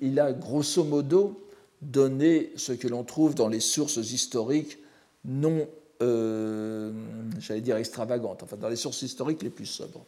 [0.00, 1.46] il a grosso modo
[1.82, 4.78] donné ce que l'on trouve dans les sources historiques
[5.26, 5.68] non,
[6.00, 6.90] euh,
[7.38, 10.06] j'allais dire extravagantes, enfin dans les sources historiques les plus sobres.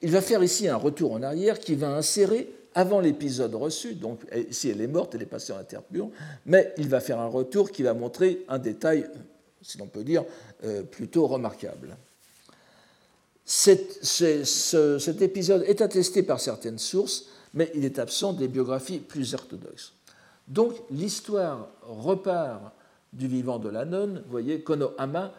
[0.00, 4.20] Il va faire ici un retour en arrière qui va insérer avant l'épisode reçu, donc
[4.50, 6.10] si elle est morte, elle est passée en interpure,
[6.46, 9.06] mais il va faire un retour qui va montrer un détail,
[9.62, 10.24] si l'on peut dire,
[10.64, 11.96] euh, plutôt remarquable.
[13.44, 14.00] Cet,
[15.20, 19.92] épisode est attesté par certaines sources, mais il est absent des biographies plus orthodoxes.
[20.48, 22.72] Donc l'histoire repart
[23.12, 25.32] du vivant de la nonne, vous voyez, Kono Ama,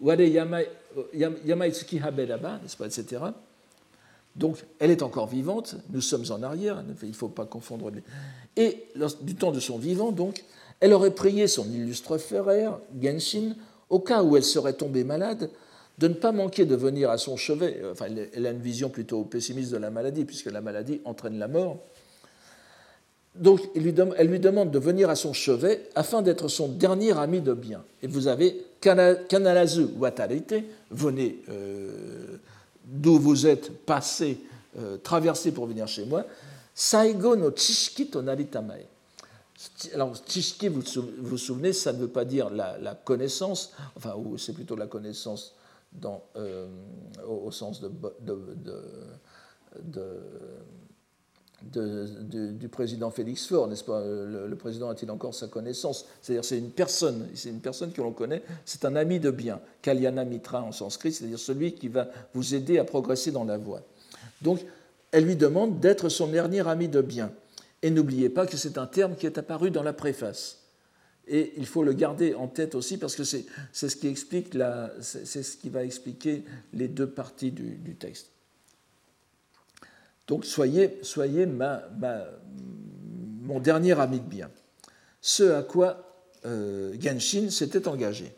[0.00, 0.20] Ware
[1.14, 3.22] Yamaitsuki Habedaba, n'est-ce pas, etc.
[4.34, 8.02] Donc, elle est encore vivante, nous sommes en arrière, il ne faut pas confondre les...
[8.56, 8.86] Et
[9.20, 10.42] du temps de son vivant, donc,
[10.80, 13.54] elle aurait prié son illustre frère, Genshin,
[13.90, 15.50] au cas où elle serait tombée malade,
[15.98, 17.82] de ne pas manquer de venir à son chevet.
[17.92, 21.48] Enfin, elle a une vision plutôt pessimiste de la maladie, puisque la maladie entraîne la
[21.48, 21.78] mort.
[23.34, 27.52] Donc, elle lui demande de venir à son chevet afin d'être son dernier ami de
[27.52, 27.84] bien.
[28.02, 30.54] Et vous avez Kanalazu Watarite,
[30.90, 32.38] venez euh,
[32.84, 34.38] d'où vous êtes passé,
[34.78, 36.24] euh, traversé pour venir chez moi,
[36.74, 38.86] Saigo no Chishiki Tonaritamae.
[39.94, 40.82] Alors, Chishiki, vous
[41.18, 45.54] vous souvenez, ça ne veut pas dire la, connaissance, enfin, c'est plutôt la connaissance
[45.92, 46.66] dans, euh,
[47.28, 47.90] au, sens de
[51.70, 54.02] du président Félix Faure, n'est-ce pas?
[54.02, 56.06] Le, président a-t-il encore sa connaissance?
[56.20, 59.60] C'est-à-dire c'est une personne, c'est une personne que l'on connaît, c'est un ami de bien,
[59.80, 63.82] Kalyana Mitra en sanskrit, c'est-à-dire celui qui va vous aider à progresser dans la voie.
[64.40, 64.60] Donc,
[65.12, 67.30] elle lui demande d'être son dernier ami de bien.
[67.82, 70.58] Et n'oubliez pas que c'est un terme qui est apparu dans la préface.
[71.28, 74.56] Et il faut le garder en tête aussi parce que c'est ce qui explique
[75.00, 78.31] c'est ce qui va expliquer les deux parties du, texte.
[80.26, 80.98] Donc soyez,
[83.42, 84.50] mon dernier ami de bien.
[85.20, 86.12] Ce à quoi
[86.44, 88.32] euh, Genshin s'était engagé.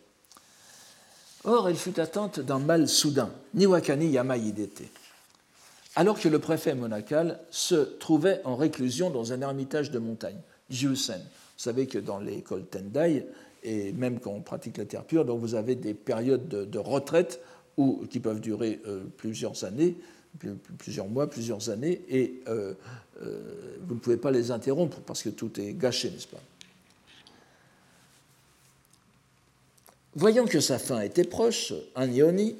[1.45, 4.82] Or, elle fut atteinte d'un mal soudain, Niwakani Yamaïdete,
[5.95, 10.39] alors que le préfet monacal se trouvait en réclusion dans un ermitage de montagne,
[10.70, 11.20] Jusen.
[11.20, 13.26] Vous savez que dans l'école Tendai,
[13.62, 17.41] et même quand on pratique la terre pure, donc vous avez des périodes de, retraite
[18.11, 19.97] qui peuvent durer euh, plusieurs années,
[20.78, 22.74] plusieurs mois, plusieurs années, et euh,
[23.22, 26.41] euh, vous ne pouvez pas les interrompre parce que tout est gâché, n'est-ce pas?
[30.16, 32.57] Voyant que sa fin était proche, Anioni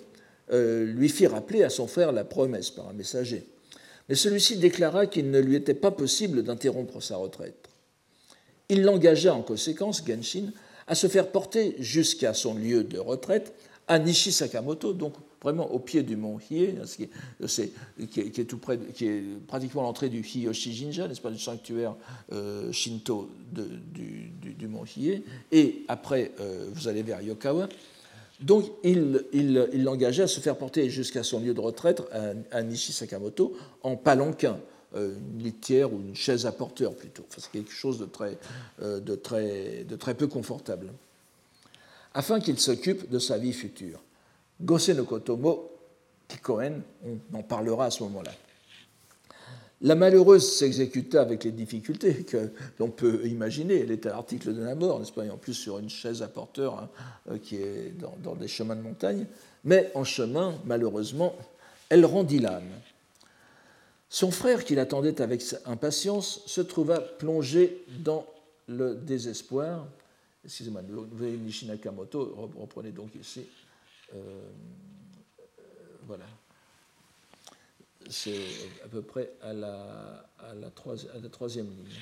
[0.51, 3.47] lui fit rappeler à son frère la promesse par un messager.
[4.09, 7.69] Mais celui-ci déclara qu'il ne lui était pas possible d'interrompre sa retraite.
[8.69, 10.53] Il l'engagea en conséquence, Genshin,
[10.87, 13.55] à se faire porter jusqu'à son lieu de retraite,
[13.89, 17.03] à Nishisakamoto, donc vraiment au pied du mont Hiei, qui
[18.21, 21.95] est, tout près, qui est pratiquement l'entrée du Hiyoshi Jinja, n'est-ce pas, du sanctuaire
[22.33, 25.23] euh, Shinto du, mont Hiei,
[25.53, 27.69] et après euh, vous allez vers Yokawa.
[28.41, 29.23] Donc il
[29.75, 32.03] l'engageait à se faire porter jusqu'à son lieu de retraite
[32.51, 34.59] à, Nishisakamoto en palanquin.
[34.97, 37.25] Euh, une litière ou une chaise à porteur plutôt.
[37.37, 38.07] c'est quelque chose de
[39.17, 40.93] très peu confortable.
[42.15, 44.01] Afin qu'il s'occupe de sa vie future.
[44.61, 45.71] Gose no Kotomo
[46.29, 48.31] Kikoen, on en parlera à ce moment-là.
[49.83, 53.81] La malheureuse s'exécuta avec les difficultés que l'on peut imaginer.
[53.81, 56.29] Elle était à l'article de la mort, n'est-ce pas en plus sur une chaise à
[56.29, 56.89] porteur hein,
[57.31, 59.27] euh, qui est dans, dans, des chemins de montagne.
[59.65, 61.35] Mais en chemin, malheureusement,
[61.91, 62.71] elle rendit l'âme.
[64.09, 68.25] Son frère, qui l'attendait avec impatience, se trouva plongé dans
[68.69, 69.87] le désespoir.
[70.45, 73.47] Excusez-moi, Nishinakamoto, reprenez donc ici.
[74.15, 74.51] Euh,
[76.07, 76.27] voilà.
[78.11, 78.43] C'est
[78.85, 80.71] à peu près à la, à la,
[81.31, 81.97] troisième ligne.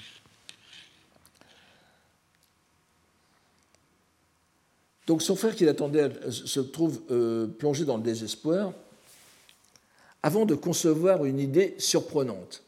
[5.06, 8.72] Donc son frère qui l'attendait se trouve euh, plongé dans le désespoir
[10.22, 12.62] avant de concevoir une idée surprenante.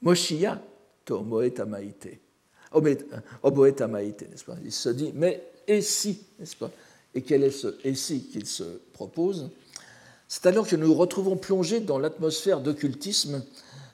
[0.00, 0.62] Moshiya
[1.04, 1.66] to moeta
[2.74, 3.06] maite.
[3.42, 4.56] Oboeta maite, n'est-ce pas?
[4.64, 6.70] Il se dit, mais et si, n'est-ce pas?
[7.14, 9.50] Et quel est ce et si qu'il se propose?
[10.28, 13.42] C'est alors que nous nous retrouvons plongés dans l'atmosphère d'occultisme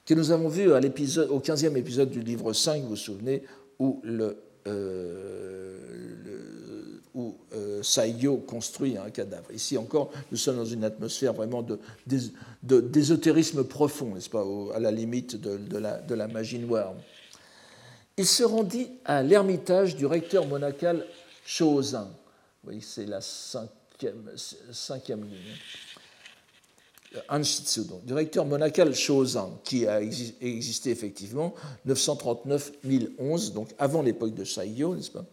[0.05, 3.43] que nous avons vu à au 15e épisode du livre 5, vous vous souvenez,
[3.79, 5.79] où le, euh,
[7.16, 9.53] euh, construit un cadavre.
[9.53, 11.64] Ici encore, nous sommes dans une atmosphère vraiment
[12.62, 14.45] d'ésotérisme profond, n'est-ce pas,
[14.75, 16.95] à la limite de, la, de, la, magie noire.
[18.17, 21.05] Il se rendit à l'ermitage du recteur monacal
[21.45, 22.09] Shozan.
[22.65, 24.31] Oui, c'est la cinquième,
[24.73, 25.57] cinquième ligne.
[27.29, 31.55] Anshitsudo, directeur monacal Shozan, qui a existé effectivement
[31.87, 35.25] 939-1011, donc avant l'époque de Saigyo, n'est-ce pas,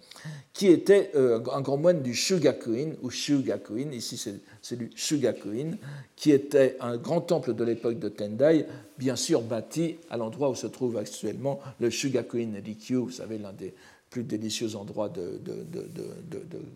[0.54, 4.22] qui était euh, un grand moine du Shugakuin, ou Shugakuin, ici
[4.62, 5.78] c'est du Shugakuin,
[6.16, 8.66] qui était un grand temple de l'époque de Tendai,
[8.98, 13.54] bien sûr bâti à l'endroit où se trouve actuellement le Shugakuin Rikyu, vous savez, l'un
[13.54, 13.74] des
[14.12, 15.40] plus délicieux endroit de,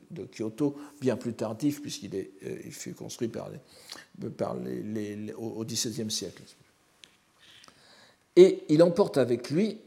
[0.09, 5.63] de, Kyoto, bien plus tardif, puisqu'il euh, il fut construit par les, par les, au
[5.65, 6.41] XVIIe siècle.
[8.37, 9.77] Et il emporte avec lui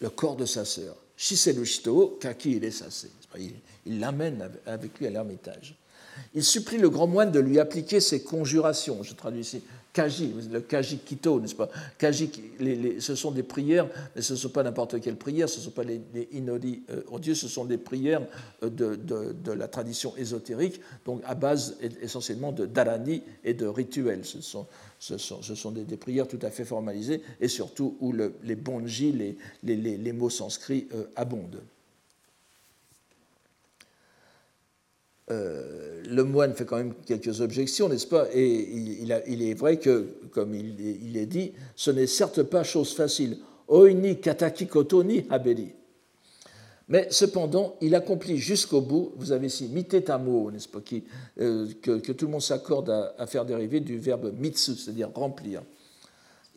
[0.00, 3.08] le corps de sa sœur, Shiselu Shito, Kaki Ilesase.
[3.86, 5.76] Il l'amène avec lui à l'ermitage.
[6.34, 9.02] Il supplie le grand moine de lui appliquer ses conjurations.
[9.02, 9.62] Je traduis ici
[9.96, 11.70] kaji, le kaji kito, n'est-ce pas?
[11.96, 12.30] Kaji,
[13.00, 15.70] ce sont des prières, mais ce ne sont pas n'importe quelle prière, ce ne sont
[15.70, 18.20] pas les, inodi euh, au Dieu, ce sont des prières
[18.62, 24.26] euh, de, la tradition ésotérique, donc à base essentiellement de dharani et de rituels.
[24.26, 24.66] Ce sont,
[24.98, 29.12] ce sont, ce sont des, prières tout à fait formalisées et surtout où les bonji,
[29.12, 29.36] les,
[29.76, 31.62] les, mots sanscrits euh, abondent.
[35.30, 38.28] Euh, le moine fait quand même quelques objections, n'est-ce pas?
[38.32, 43.38] Et il, est vrai que, comme il, est dit, ce n'est certes pas chose facile.
[43.68, 45.72] Oini kataki koto ni haberi.
[46.88, 51.02] Mais cependant, il accomplit jusqu'au bout, vous avez ici mitetamo, n'est-ce pas, qui,
[51.40, 55.62] euh, que, tout le monde s'accorde à, faire dériver du verbe mitsu, c'est-à-dire remplir.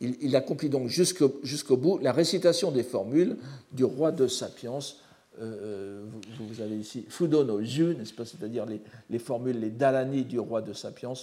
[0.00, 3.36] Il, accomplit donc jusqu'au bout la récitation des formules
[3.72, 4.98] du roi de Sapience,
[5.40, 6.04] euh,
[6.38, 7.06] vous, avez ici.
[7.08, 11.14] Fudo no Ju, n'est-ce pas, c'est-à-dire les, formules, les Dalani du roi de Sapiens,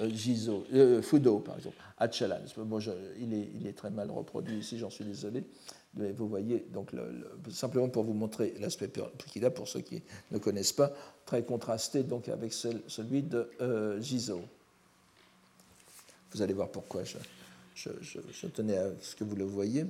[0.00, 0.10] euh,
[0.74, 2.40] euh, Fudo par exemple, Achala,
[3.18, 5.44] il, est, il, est, très mal reproduit ici, j'en suis désolé,
[5.94, 6.90] vous voyez, donc
[7.50, 8.90] simplement pour vous montrer l'aspect
[9.32, 10.92] qu'il a, pour ceux qui ne connaissent pas,
[11.24, 14.00] très contrasté donc avec celui de euh,
[16.32, 19.86] Vous allez voir pourquoi je, tenais à ce que vous le voyez.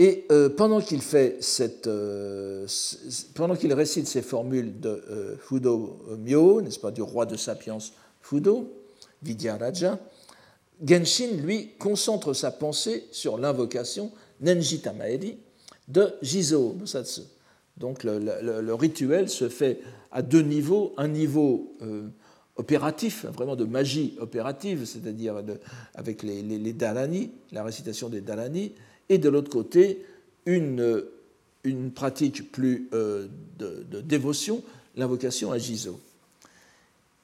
[0.00, 2.66] Et euh, pendant qu'il fait cette, euh,
[3.34, 7.76] pendant qu'il récite ces formules de euh, Fudo Myo, n'est-ce pas, du roi de sapiens
[8.22, 8.72] Fudo,
[9.22, 9.98] Vidyaraja,
[10.82, 15.36] Genshin, lui, concentre sa pensée sur l'invocation Nenji Tamaeri
[15.86, 17.20] de Jizo Bosatsu.
[17.76, 19.80] Donc le, rituel se fait
[20.12, 20.94] à deux niveaux.
[20.96, 22.08] Un niveau euh,
[22.56, 25.42] opératif, vraiment de magie opérative, c'est-à-dire
[25.94, 28.72] avec les, les, dalani, la récitation des dalani,
[29.10, 30.06] et de l'autre côté,
[30.46, 31.04] une,
[31.64, 33.26] une pratique plus euh,
[33.58, 34.62] de, dévotion,
[34.96, 36.00] l'invocation à Jizo.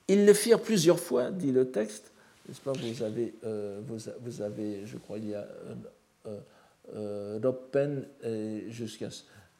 [0.09, 2.11] Ils le firent plusieurs fois, dit le texte.
[2.47, 5.47] N'est-ce pas vous avez, euh, vous, avez, je crois, il y a
[6.95, 8.05] euh, Ropen
[8.69, 9.09] jusqu'à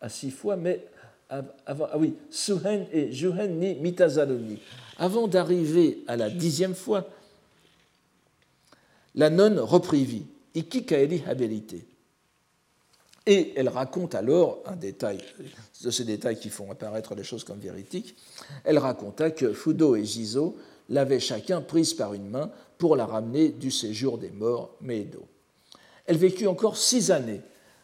[0.09, 0.85] six fois, mais
[1.29, 4.59] avant, ah oui, Suhen et Juhen ni Mitazaloni.
[4.99, 7.09] Avant d'arriver à la dixième fois,
[9.15, 11.85] la nonne reprit vie, Iki Kaeli Habilité.
[13.27, 15.19] Et elle raconte alors un détail,
[15.83, 18.15] de ces détails qui font apparaître les choses comme véridiques.
[18.65, 20.57] Elle raconta que Fudo et Jizo
[20.89, 25.25] l'avaient chacun prise par une main pour la ramener du séjour des morts, Medo.
[26.07, 27.41] Elle vécut encore six années,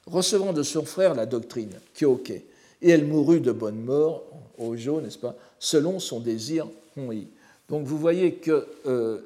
[0.07, 4.25] recevant de son frère la doctrine, Kyoke, et elle mourut de bonne mort,
[4.59, 7.27] Ojo, n'est-ce pas, selon son désir Honri.
[7.69, 9.21] Donc vous voyez qu'elle euh,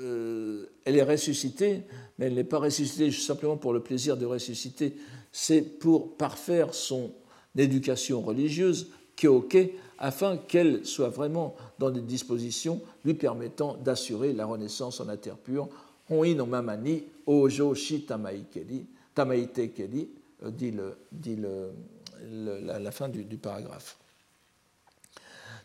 [0.00, 1.82] euh, est ressuscitée,
[2.18, 4.94] mais elle n'est pas ressuscitée simplement pour le plaisir de ressusciter,
[5.32, 7.10] c'est pour parfaire son
[7.56, 15.00] éducation religieuse, Kyoke, afin qu'elle soit vraiment dans des dispositions lui permettant d'assurer la renaissance
[15.00, 15.68] en la terre pure.
[16.10, 20.08] No mamani, Ojo shi tamaite keli,
[20.44, 20.50] euh,
[21.12, 21.36] dit
[22.74, 23.96] la, fin du, paragraphe.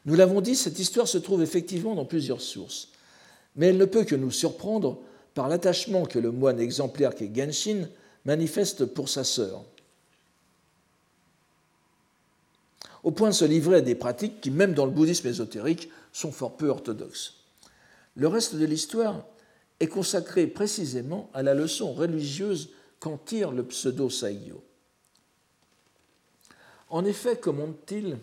[0.06, 2.90] Nous l'avons dit, cette histoire se trouve effectivement dans plusieurs sources,
[3.56, 5.00] mais elle ne peut que nous surprendre
[5.34, 7.90] par l'attachement que le moine exemplaire qu'est Genshin
[8.28, 9.64] manifeste pour sa sœur,
[13.04, 16.34] au point de se livrer à des pratiques qui, même dans le bouddhisme ésotérique, sont
[16.34, 17.36] fort peu orthodoxes.
[18.18, 19.24] Le reste de l'histoire
[19.80, 22.70] est consacré précisément à la leçon religieuse
[23.00, 24.62] qu'en tire le pseudo-saigyo.
[26.90, 28.18] En effet, commande-t-il,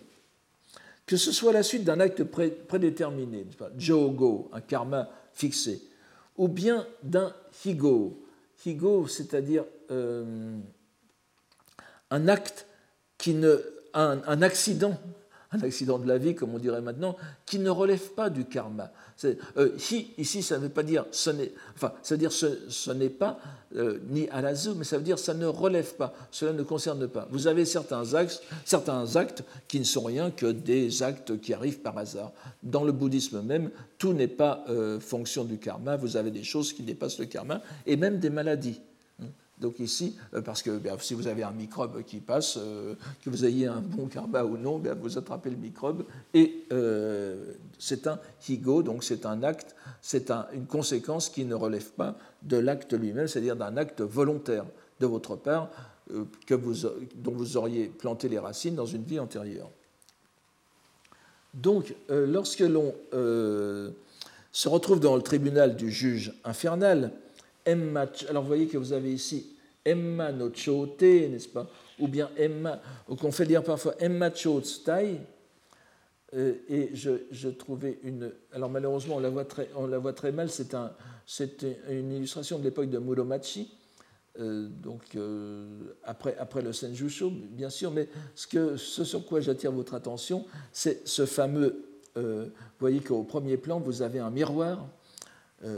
[1.07, 3.47] que ce soit la suite d'un acte prédéterminé,
[3.79, 5.81] jogo, un karma fixé,
[6.37, 7.35] ou bien d'un
[7.65, 8.24] higo,
[9.09, 10.59] c'est-à-dire euh,
[12.11, 12.67] un acte
[13.19, 13.59] qui ne,
[13.93, 14.99] un accident
[15.55, 18.91] un accident de la vie, comme on dirait maintenant, qui ne relève pas du karma.
[19.57, 19.71] Euh,
[20.19, 23.39] ici, ça ne veut pas dire ce n'est, enfin, ça veut dire ce, n'est pas
[23.77, 27.07] euh, ni à la mais ça veut dire ça ne relève pas, cela ne concerne
[27.07, 27.29] pas.
[27.31, 31.81] Vous avez certains actes, certains actes qui ne sont rien que des actes qui arrivent
[31.81, 32.33] par hasard.
[32.63, 35.97] Dans le bouddhisme même, tout n'est pas euh, fonction du karma.
[35.97, 38.81] Vous avez des choses qui dépassent le karma et même des maladies.
[39.61, 42.95] Donc ici, euh, parce que ben, si vous avez un microbe qui passe, euh,
[43.25, 46.05] que vous ayez un bon karma ou non, ben, vous attrapez le microbe.
[46.33, 51.91] Et euh, c'est un higo, donc c'est un acte, c'est une conséquence qui ne relève
[51.93, 54.65] pas de l'acte lui-même, c'est-à-dire d'un acte volontaire
[55.01, 55.71] de votre part
[56.47, 59.71] que vous, dont vous auriez planté les racines dans une vie antérieure.
[61.55, 67.13] Donc, lorsque l'on se retrouve dans le tribunal du juge infernal,
[67.67, 69.55] alors vous voyez que vous avez ici
[69.85, 71.69] Emma no chote, n'est-ce pas?
[71.99, 72.81] Ou bien Emma,
[73.21, 75.21] qu'on fait dire parfois Emma chotstai.
[76.35, 78.33] Euh, et je, trouvais une.
[78.53, 80.51] Alors malheureusement, on la voit très, on la voit très mal.
[80.51, 80.93] C'est un,
[81.89, 83.71] une illustration de l'époque de Muromachi,
[84.41, 87.93] euh, donc euh, après, après le Senjusho, bien sûr.
[87.93, 91.85] Mais ce, que, ce sur quoi j'attire votre attention, c'est ce fameux.
[92.17, 92.51] vous
[92.81, 94.89] voyez qu'au premier plan, vous avez un miroir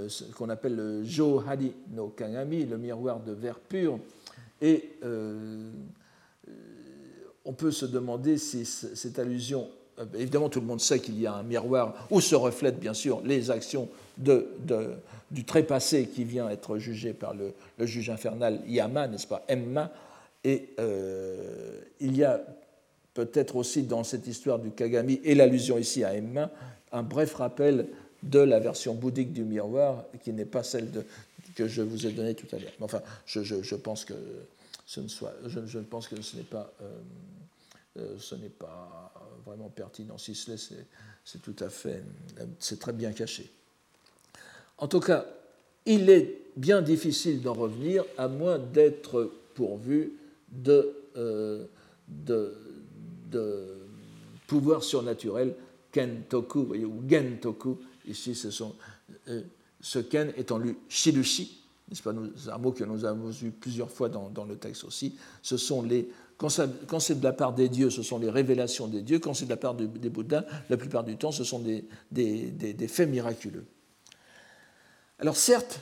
[0.08, 3.98] ce qu'on appelle le Johari no Kagami, le miroir de verre pur.
[4.60, 5.70] Et euh,
[7.44, 9.68] on peut se demander si cette allusion,
[9.98, 12.94] euh, évidemment tout le monde sait qu'il y a un miroir où se reflètent bien
[12.94, 14.48] sûr les actions de,
[15.30, 17.52] du trépassé qui vient être jugé par le,
[17.86, 19.92] juge infernal Yama, n'est-ce pas, Emma,
[20.42, 20.70] et
[22.00, 22.40] il y a
[23.12, 26.50] peut-être aussi dans cette histoire du Kagami et l'allusion ici à Emma
[26.92, 27.88] un bref rappel
[28.30, 30.90] de la version bouddhique du miroir, qui n'est pas celle
[31.54, 32.72] que je vous ai donnée tout à l'heure.
[32.80, 34.14] Enfin, je, pense que
[34.86, 36.98] ce ce n'est pas, euh,
[37.98, 38.34] euh, ce
[39.44, 40.18] vraiment pertinent.
[40.18, 40.56] Si cela,
[41.24, 42.02] c'est tout à fait,
[42.58, 43.50] c'est très bien caché.
[44.78, 45.26] En tout cas,
[45.86, 50.12] il est bien difficile d'en revenir à moins d'être pourvu
[50.50, 50.94] de,
[52.08, 52.48] de,
[54.46, 55.54] pouvoir surnaturel,
[55.90, 57.78] Ken Toku, ou Gen Toku.
[58.06, 58.74] Ici, ce, sont,
[59.80, 64.44] ce Ken étant lu Shirushi, c'est un mot que nous avons vu plusieurs fois dans,
[64.44, 65.16] le texte aussi.
[65.42, 69.00] Ce sont les quand, c'est de la part des dieux, ce sont les révélations des
[69.00, 69.18] dieux.
[69.18, 72.88] Quand c'est de la part des Bouddhas, la plupart du temps, ce sont des, des,
[72.88, 73.64] faits miraculeux.
[75.18, 75.80] Alors certes,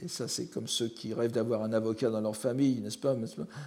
[0.00, 3.16] et ça c'est comme ceux qui rêvent d'avoir un avocat dans leur famille, n'est-ce pas,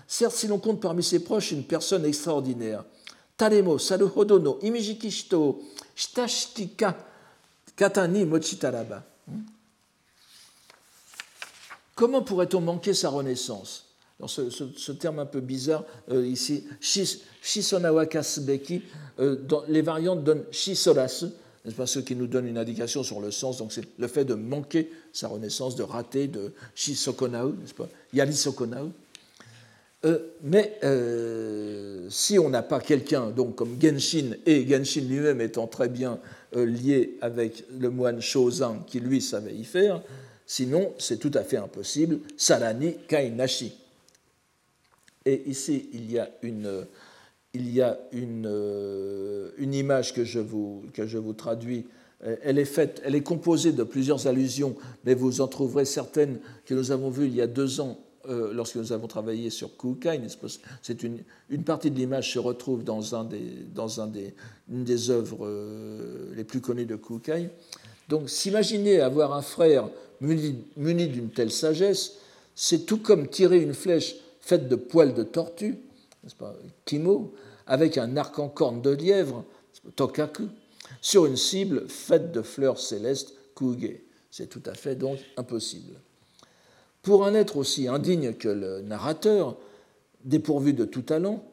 [0.08, 2.86] Certes, si l'on compte parmi ses proches une personne extraordinaire,
[3.36, 5.62] Taremo, Saruhodono, Imijikishito,
[5.94, 6.96] Shitashtika,
[7.76, 9.04] Katani, Mochitaraba.
[11.96, 13.94] Comment pourrait-on manquer sa renaissance
[14.28, 16.64] ce, terme un peu bizarre euh, ici,
[17.42, 18.82] Shisonawa Kasbeki,
[19.20, 21.26] euh, les variantes donnent Shisorasu,
[21.66, 24.26] n'est-ce pas, ce qui nous donne une indication sur le sens, donc c'est le fait
[24.26, 27.90] de manquer sa renaissance, de rater, de Shisokonau, n'est-ce pas.
[30.06, 30.80] Euh, mais
[32.10, 36.20] si on n'a pas quelqu'un, donc comme Genshin, et Genshin lui-même étant très bien
[36.56, 40.02] lié avec le moine Shozan qui lui savait y faire,
[40.46, 43.74] sinon c'est tout à fait impossible, Salani Kainashi.
[45.26, 46.86] Et ici, il y a une,
[47.54, 51.86] il y a une, euh, une image que je, vous, que je vous traduis.
[52.42, 56.74] Elle est, faite, elle est composée de plusieurs allusions, mais vous en trouverez certaines que
[56.74, 58.00] nous avons vues il y a deux ans
[58.30, 60.22] euh, lorsque nous avons travaillé sur Kukai.
[60.82, 61.20] C'est une,
[61.50, 63.42] une, partie de l'image se retrouve dans, un des,
[63.74, 64.34] dans un des,
[64.72, 67.50] une des œuvres euh, les plus connues de Kukai.
[68.08, 69.90] Donc s'imaginer avoir un frère
[70.22, 72.14] muni, muni d'une telle sagesse,
[72.56, 75.78] c'est tout comme tirer une flèche faite de poils de tortue,
[76.86, 77.34] kimo,
[77.68, 79.44] avec un arc en corne de lièvre,
[79.96, 80.44] tokaku,
[81.02, 84.00] sur une cible faite de fleurs célestes, kuge.
[84.32, 86.00] C'est tout à fait donc impossible.
[87.04, 89.58] Pour un être aussi indigne que le narrateur,
[90.24, 91.44] dépourvu de tout talent,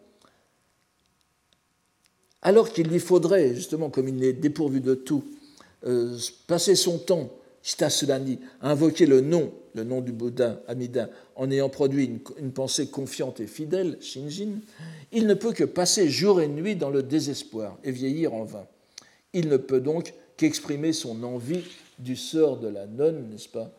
[2.40, 5.24] alors qu'il lui faudrait, justement, comme il est dépourvu de tout,
[5.86, 7.30] euh, passer son temps
[7.62, 12.88] Shitasurani, a invoqué le nom, le nom du Bouddha Amida, en ayant produit une, pensée
[12.88, 14.60] confiante et fidèle, Shinjin,
[15.12, 18.66] il ne peut que passer jour et nuit dans le désespoir et vieillir en vain.
[19.32, 21.64] Il ne peut donc qu'exprimer son envie
[21.98, 23.70] du sort de la nonne, n'est-ce pas?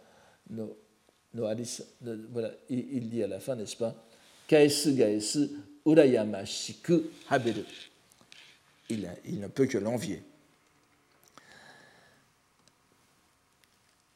[1.33, 3.95] Voilà, il, dit à la fin, n'est-ce pas
[4.47, 5.49] Kaesu gaesu
[5.85, 7.63] urayama shiku haberu.
[8.89, 10.21] il ne peut que l'envier.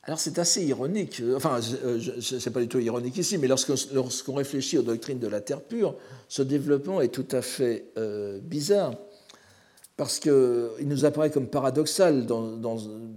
[0.08, 4.78] Alors c'est assez ironique, enfin ce n'est pas du tout ironique ici, mais lorsqu'on réfléchit
[4.78, 5.96] aux doctrines de la Terre pure,
[6.30, 8.94] ce développement est tout à fait euh, bizarre,
[9.98, 12.28] parce qu'il nous apparaît comme paradoxal,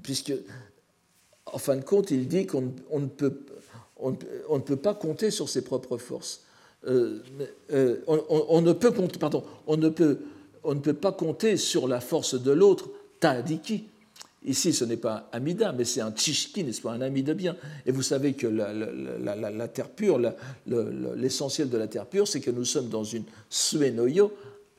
[0.02, 0.32] puisque
[1.44, 3.38] en fin de compte il dit qu'on ne, peut,
[3.98, 6.44] on, ne peut pas compter sur ses propres forces.
[6.86, 8.72] On, ne
[10.80, 12.88] peut pas compter sur la force de l'autre,
[13.20, 13.84] Tadiki,
[14.44, 17.56] Ici, ce n'est pas Amida, mais c'est un Tishki, n'est-ce pas, un ami de bien.
[17.86, 20.20] Et vous savez que la, terre pure,
[20.66, 24.32] l'essentiel de la terre pure, c'est que nous sommes dans une Suenoyo,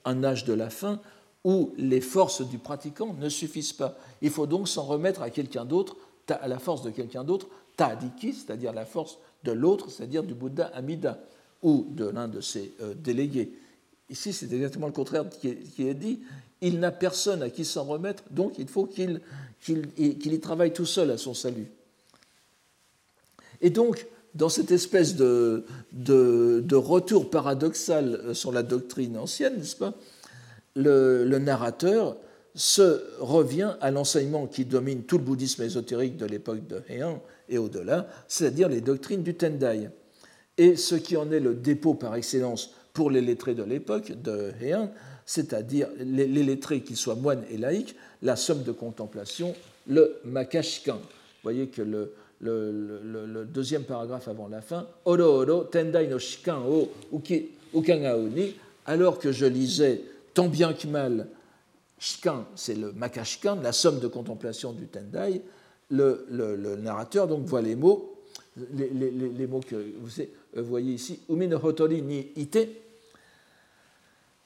[0.06, 1.00] un âge de la fin,
[1.44, 3.98] où les forces du pratiquant ne suffisent pas.
[4.22, 5.98] Il faut donc s'en remettre à quelqu'un d'autre,
[6.30, 7.48] à la force de quelqu'un d'autre,
[7.80, 11.18] Tadiki, c'est-à-dire la force de l'autre, c'est-à-dire du Bouddha Amida,
[11.64, 13.54] ou de l'un de ses euh, délégués.
[14.10, 16.20] Ici, c'est exactement le contraire qui est dit.
[16.62, 19.22] Il n'a personne à qui s'en remettre, donc il faut qu'il
[19.98, 21.68] y travaille tout seul à son salut.
[23.62, 25.64] Et donc, dans cette espèce de,
[26.74, 29.94] retour paradoxal sur la doctrine ancienne, n'est-ce pas,
[30.76, 32.18] le, narrateur
[32.56, 37.58] se revient à l'enseignement qui domine tout le bouddhisme ésotérique de l'époque de Heian et
[37.58, 39.90] au-delà, c'est-à-dire les doctrines du Tendai.
[40.58, 44.52] Et ce qui en est le dépôt par excellence pour les lettrés de l'époque de
[44.62, 44.92] Heian,
[45.26, 49.56] c'est-à-dire les, lettrés, qu'ils soient moines et laïcs, la somme de contemplation,
[49.88, 50.96] le makashkan.
[50.96, 56.90] Vous voyez que le, deuxième paragraphe avant la fin, Oro Oro, Tendai no Shikan o
[57.74, 60.02] Ukagauni, alors que je lisais
[60.34, 61.28] tant bien que mal,
[62.00, 65.42] Shikan, c'est le makashkan, la somme de contemplation du Tendai,
[65.90, 68.16] le, narrateur donc voit les mots,
[68.74, 69.94] les, mots que
[70.56, 72.28] vous voyez ici, Umi Hotori ni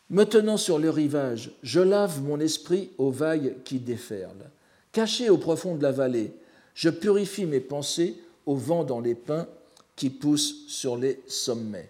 [0.10, 4.50] me tenant sur le rivage, je lave mon esprit aux vagues qui déferlent.
[4.92, 6.34] Caché au profond de la vallée,
[6.76, 8.16] je purifie mes pensées
[8.46, 9.48] au vent dans les pins
[9.96, 11.90] qui poussent sur les sommets.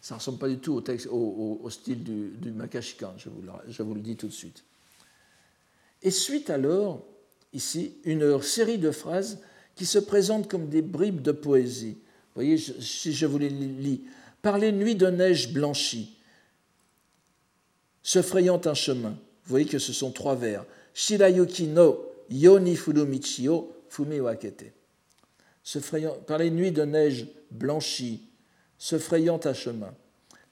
[0.00, 4.26] Ça ne ressemble pas du tout au, style du, vous, je vous le dis tout
[4.26, 4.64] de suite.
[6.02, 7.04] Et suite alors,
[7.52, 9.40] ici, une série de phrases
[9.74, 11.98] qui se présentent comme des bribes de poésie,
[12.34, 14.02] voyez, si je vous les lis,
[14.40, 16.16] par les nuits de neige blanchie,
[18.02, 19.10] se frayant un chemin.
[19.44, 20.64] Vous voyez que ce sont trois vers.
[20.94, 22.76] Shirayuki no yoni
[24.20, 24.72] wakete.
[26.26, 28.22] Par les nuits de neige blanchie,
[28.78, 29.94] se frayant un chemin.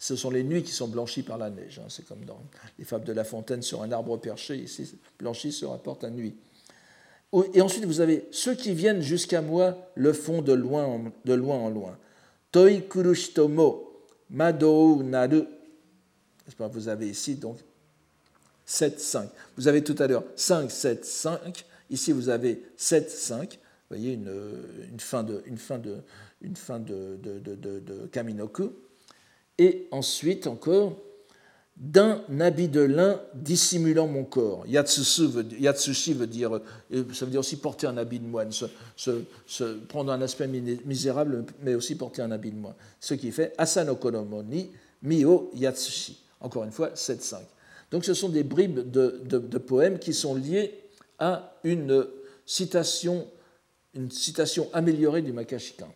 [0.01, 1.79] Ce sont les nuits qui sont blanchies par la neige.
[1.79, 1.89] Hein.
[1.91, 2.41] C'est comme dans
[2.79, 4.57] les fables de La Fontaine sur un arbre perché.
[4.57, 6.35] Ici, blanchi se rapporte à nuit.
[7.53, 11.35] Et ensuite, vous avez ceux qui viennent jusqu'à moi le font de loin en, de
[11.35, 11.99] loin, en loin.
[12.51, 13.93] Toi kurushitomo
[14.31, 15.43] madou naru.
[16.59, 17.59] Vous avez ici donc
[18.65, 19.31] 7, 5.
[19.59, 21.67] Vous avez tout à l'heure 5, 7, 5.
[21.91, 23.53] Ici, vous avez 7, 5.
[23.53, 23.59] Vous
[23.97, 25.99] voyez une, fin de, une fin de,
[26.41, 28.73] une fin de, de, de, de Kaminoku
[29.61, 30.97] et ensuite encore
[31.77, 34.67] d'un habit de lin dissimulant mon corps.
[34.67, 40.13] Yatsushi veut, dire, euh, ça veut dire aussi porter un habit de moine, se, prendre
[40.13, 42.75] un aspect misérable, mais aussi porter un habit de moine.
[42.99, 44.71] Ce qui fait Asano Konomoni
[45.03, 46.23] Mio Yatsushi.
[46.41, 47.37] Encore une fois, 7-5.
[47.91, 50.81] Donc ce sont des bribes de, de, poèmes qui sont liés
[51.19, 52.07] à une
[52.47, 53.27] citation,
[53.95, 55.93] une citation améliorée du Makashikan.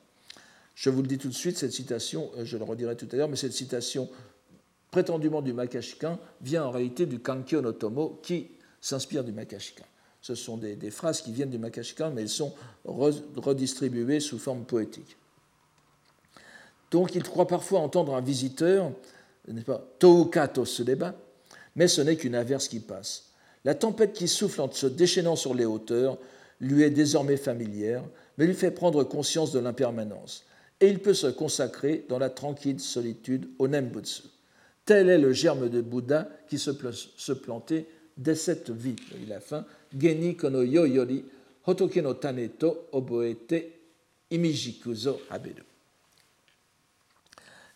[0.75, 3.17] Je vous le dis tout de suite, cette citation, euh, je le redirai tout à
[3.17, 4.09] l'heure, mais cette citation
[4.91, 8.49] prétendument du Makashikan vient en réalité du Kankyo no qui
[8.81, 9.85] s'inspire du Makashikan.
[10.21, 12.55] Ce sont des, phrases qui viennent du Makashikan, mais elles sont
[12.85, 15.17] redistribuées sous forme poétique.
[16.91, 18.91] Donc il croit parfois entendre un visiteur,
[19.49, 21.15] n'est-ce pas, Toukato débat,
[21.77, 23.33] mais ce n'est qu'une averse qui passe.
[23.65, 26.19] La tempête qui souffle en se déchaînant sur les hauteurs
[26.61, 28.03] lui est désormais familière,
[28.39, 30.45] mais lui fait prendre conscience de l'impermanence
[30.81, 34.23] et il peut se consacrer dans la tranquille solitude au Nembutsu.
[34.85, 38.97] Tel est le germe de Bouddha qui se, plantait dès cette vie.
[39.23, 39.65] Il a fin.
[39.97, 41.25] Geni kono yoyori
[41.67, 42.17] hotoke no
[42.93, 43.73] oboete
[44.31, 45.21] imijikuzo.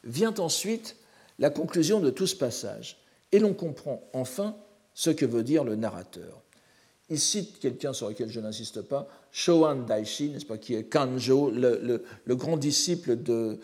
[0.04, 0.96] Vient ensuite
[1.38, 2.98] la conclusion de tout ce passage,
[3.32, 4.56] et l'on comprend enfin
[4.94, 6.42] ce que veut dire le narrateur.
[7.10, 11.50] Il cite quelqu'un sur lequel je n'insiste pas, Shoan Daishi, n'est-ce pas, qui est Kanjo,
[11.50, 12.02] le,
[12.34, 13.58] grand disciple de,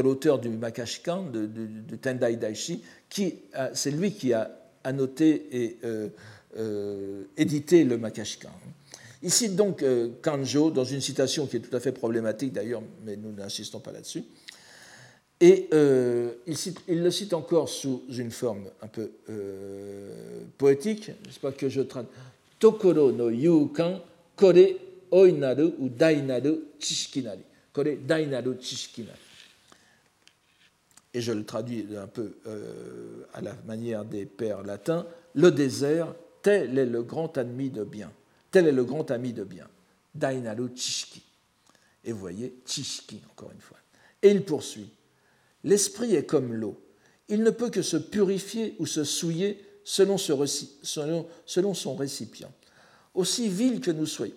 [0.00, 3.36] l'auteur du Makashikan, de, Tendai Daishi, qui
[3.72, 4.50] c'est lui qui a
[4.84, 6.08] annoté et euh,
[6.58, 8.50] euh, édité le Makashikan.
[9.22, 12.82] Il cite donc euh, Kanjo dans une citation qui est tout à fait problématique d'ailleurs,
[13.04, 14.24] mais nous n'insistons pas là-dessus.
[15.40, 16.56] Et il,
[16.88, 19.10] il, le cite encore sous une forme un peu
[20.56, 21.82] poétique, n'est-ce pas, que je
[31.12, 35.06] Et je le traduis un peu euh, à la manière des pères latins.
[35.34, 38.10] Le désert, tel est le grand ami de bien.
[38.50, 39.68] Tel est le grand ami de bien.
[40.14, 40.70] Dainaru.
[42.04, 43.78] Et vous voyez, chishiki, encore une fois.
[44.22, 44.88] Et il poursuit.
[45.64, 46.80] L'esprit est comme l'eau.
[47.28, 50.16] Il ne peut que se purifier ou se souiller selon,
[51.74, 52.50] son récipient.
[53.14, 54.34] Aussi vil que nous soyons,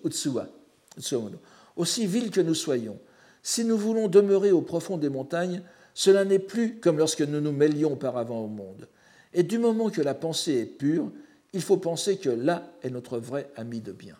[1.76, 3.00] aussi vil que nous soyons,
[3.42, 7.54] si nous voulons demeurer au profond des montagnes, cela n'est plus comme lorsque nous nous
[7.54, 8.88] mêlions auparavant au monde.
[9.34, 11.12] Et du moment que la pensée est pure,
[11.54, 14.16] il faut penser que là est notre vrai ami de bien.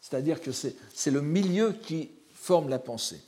[0.00, 3.20] C'est-à-dire que c'est le milieu qui forme la pensée.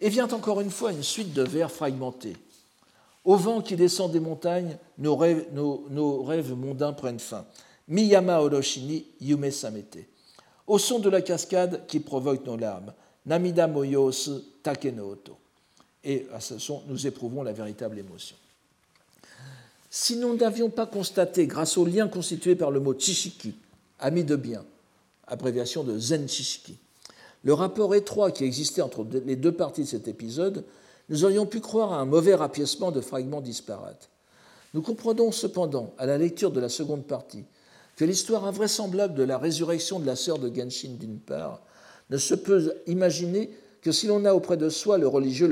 [0.00, 2.36] Et vient encore une fois une suite de vers fragmentés.
[3.24, 7.44] Au vent qui descend des montagnes, nos rêves, mondains prennent fin.
[7.88, 10.06] Miyama Oroshini Yume Samete.
[10.66, 12.92] Au son de la cascade qui provoque nos larmes.
[13.26, 15.36] Namida Moyosu Take Oto.
[16.02, 18.36] Et à ce son, nous éprouvons la véritable émotion.
[19.88, 23.54] Si nous n'avions pas constaté, grâce au lien constitué par le mot Chishiki,
[24.00, 24.64] ami de bien,
[25.28, 26.76] abréviation de Zen Chishiki,
[27.44, 30.64] le rapport étroit qui existait entre les deux parties de cet épisode,
[31.12, 34.08] nous aurions pu croire à un mauvais rapiècement de fragments disparates.
[34.72, 37.44] Nous comprenons cependant, à la lecture de la seconde partie,
[37.96, 41.60] que l'histoire invraisemblable de la résurrection de la sœur de Genshin, d'une part,
[42.08, 43.50] ne se peut imaginer
[43.82, 45.48] que si l'on a auprès de soi le religieux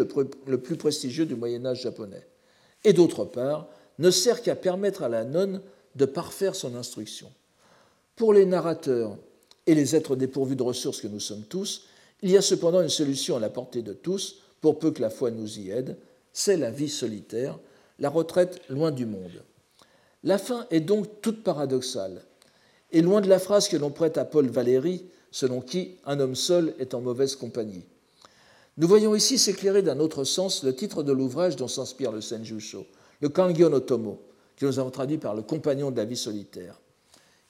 [0.47, 2.27] le plus prestigieux du Moyen Âge japonais,
[2.85, 3.69] et d'autre part,
[3.99, 5.61] ne sert qu'à permettre à la nonne
[5.95, 7.31] de parfaire son instruction.
[8.17, 9.19] Pour les narrateurs
[9.67, 11.85] et les êtres dépourvus de ressources que nous sommes tous,
[12.23, 15.11] il y a cependant une solution à la portée de tous, pour peu que la
[15.11, 15.97] foi nous y aide,
[16.33, 17.59] c'est la vie solitaire,
[17.99, 19.43] la retraite loin du monde.
[20.23, 22.23] La fin est donc toute paradoxale,
[22.93, 26.35] et loin de la phrase que l'on prête à Paul Valéry, selon qui un homme
[26.35, 27.85] seul est en mauvaise compagnie.
[28.77, 32.87] Nous voyons ici s'éclairer d'un autre sens le titre de l'ouvrage dont s'inspire le Senjusho,
[33.21, 34.21] le Kangyo no Tomo,
[34.57, 36.81] que nous avons traduit par le compagnon de la vie solitaire.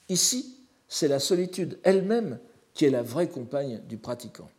[0.09, 0.57] Ici,
[0.87, 2.39] c'est la solitude elle-même
[2.73, 4.49] qui est la vraie compagne du pratiquant.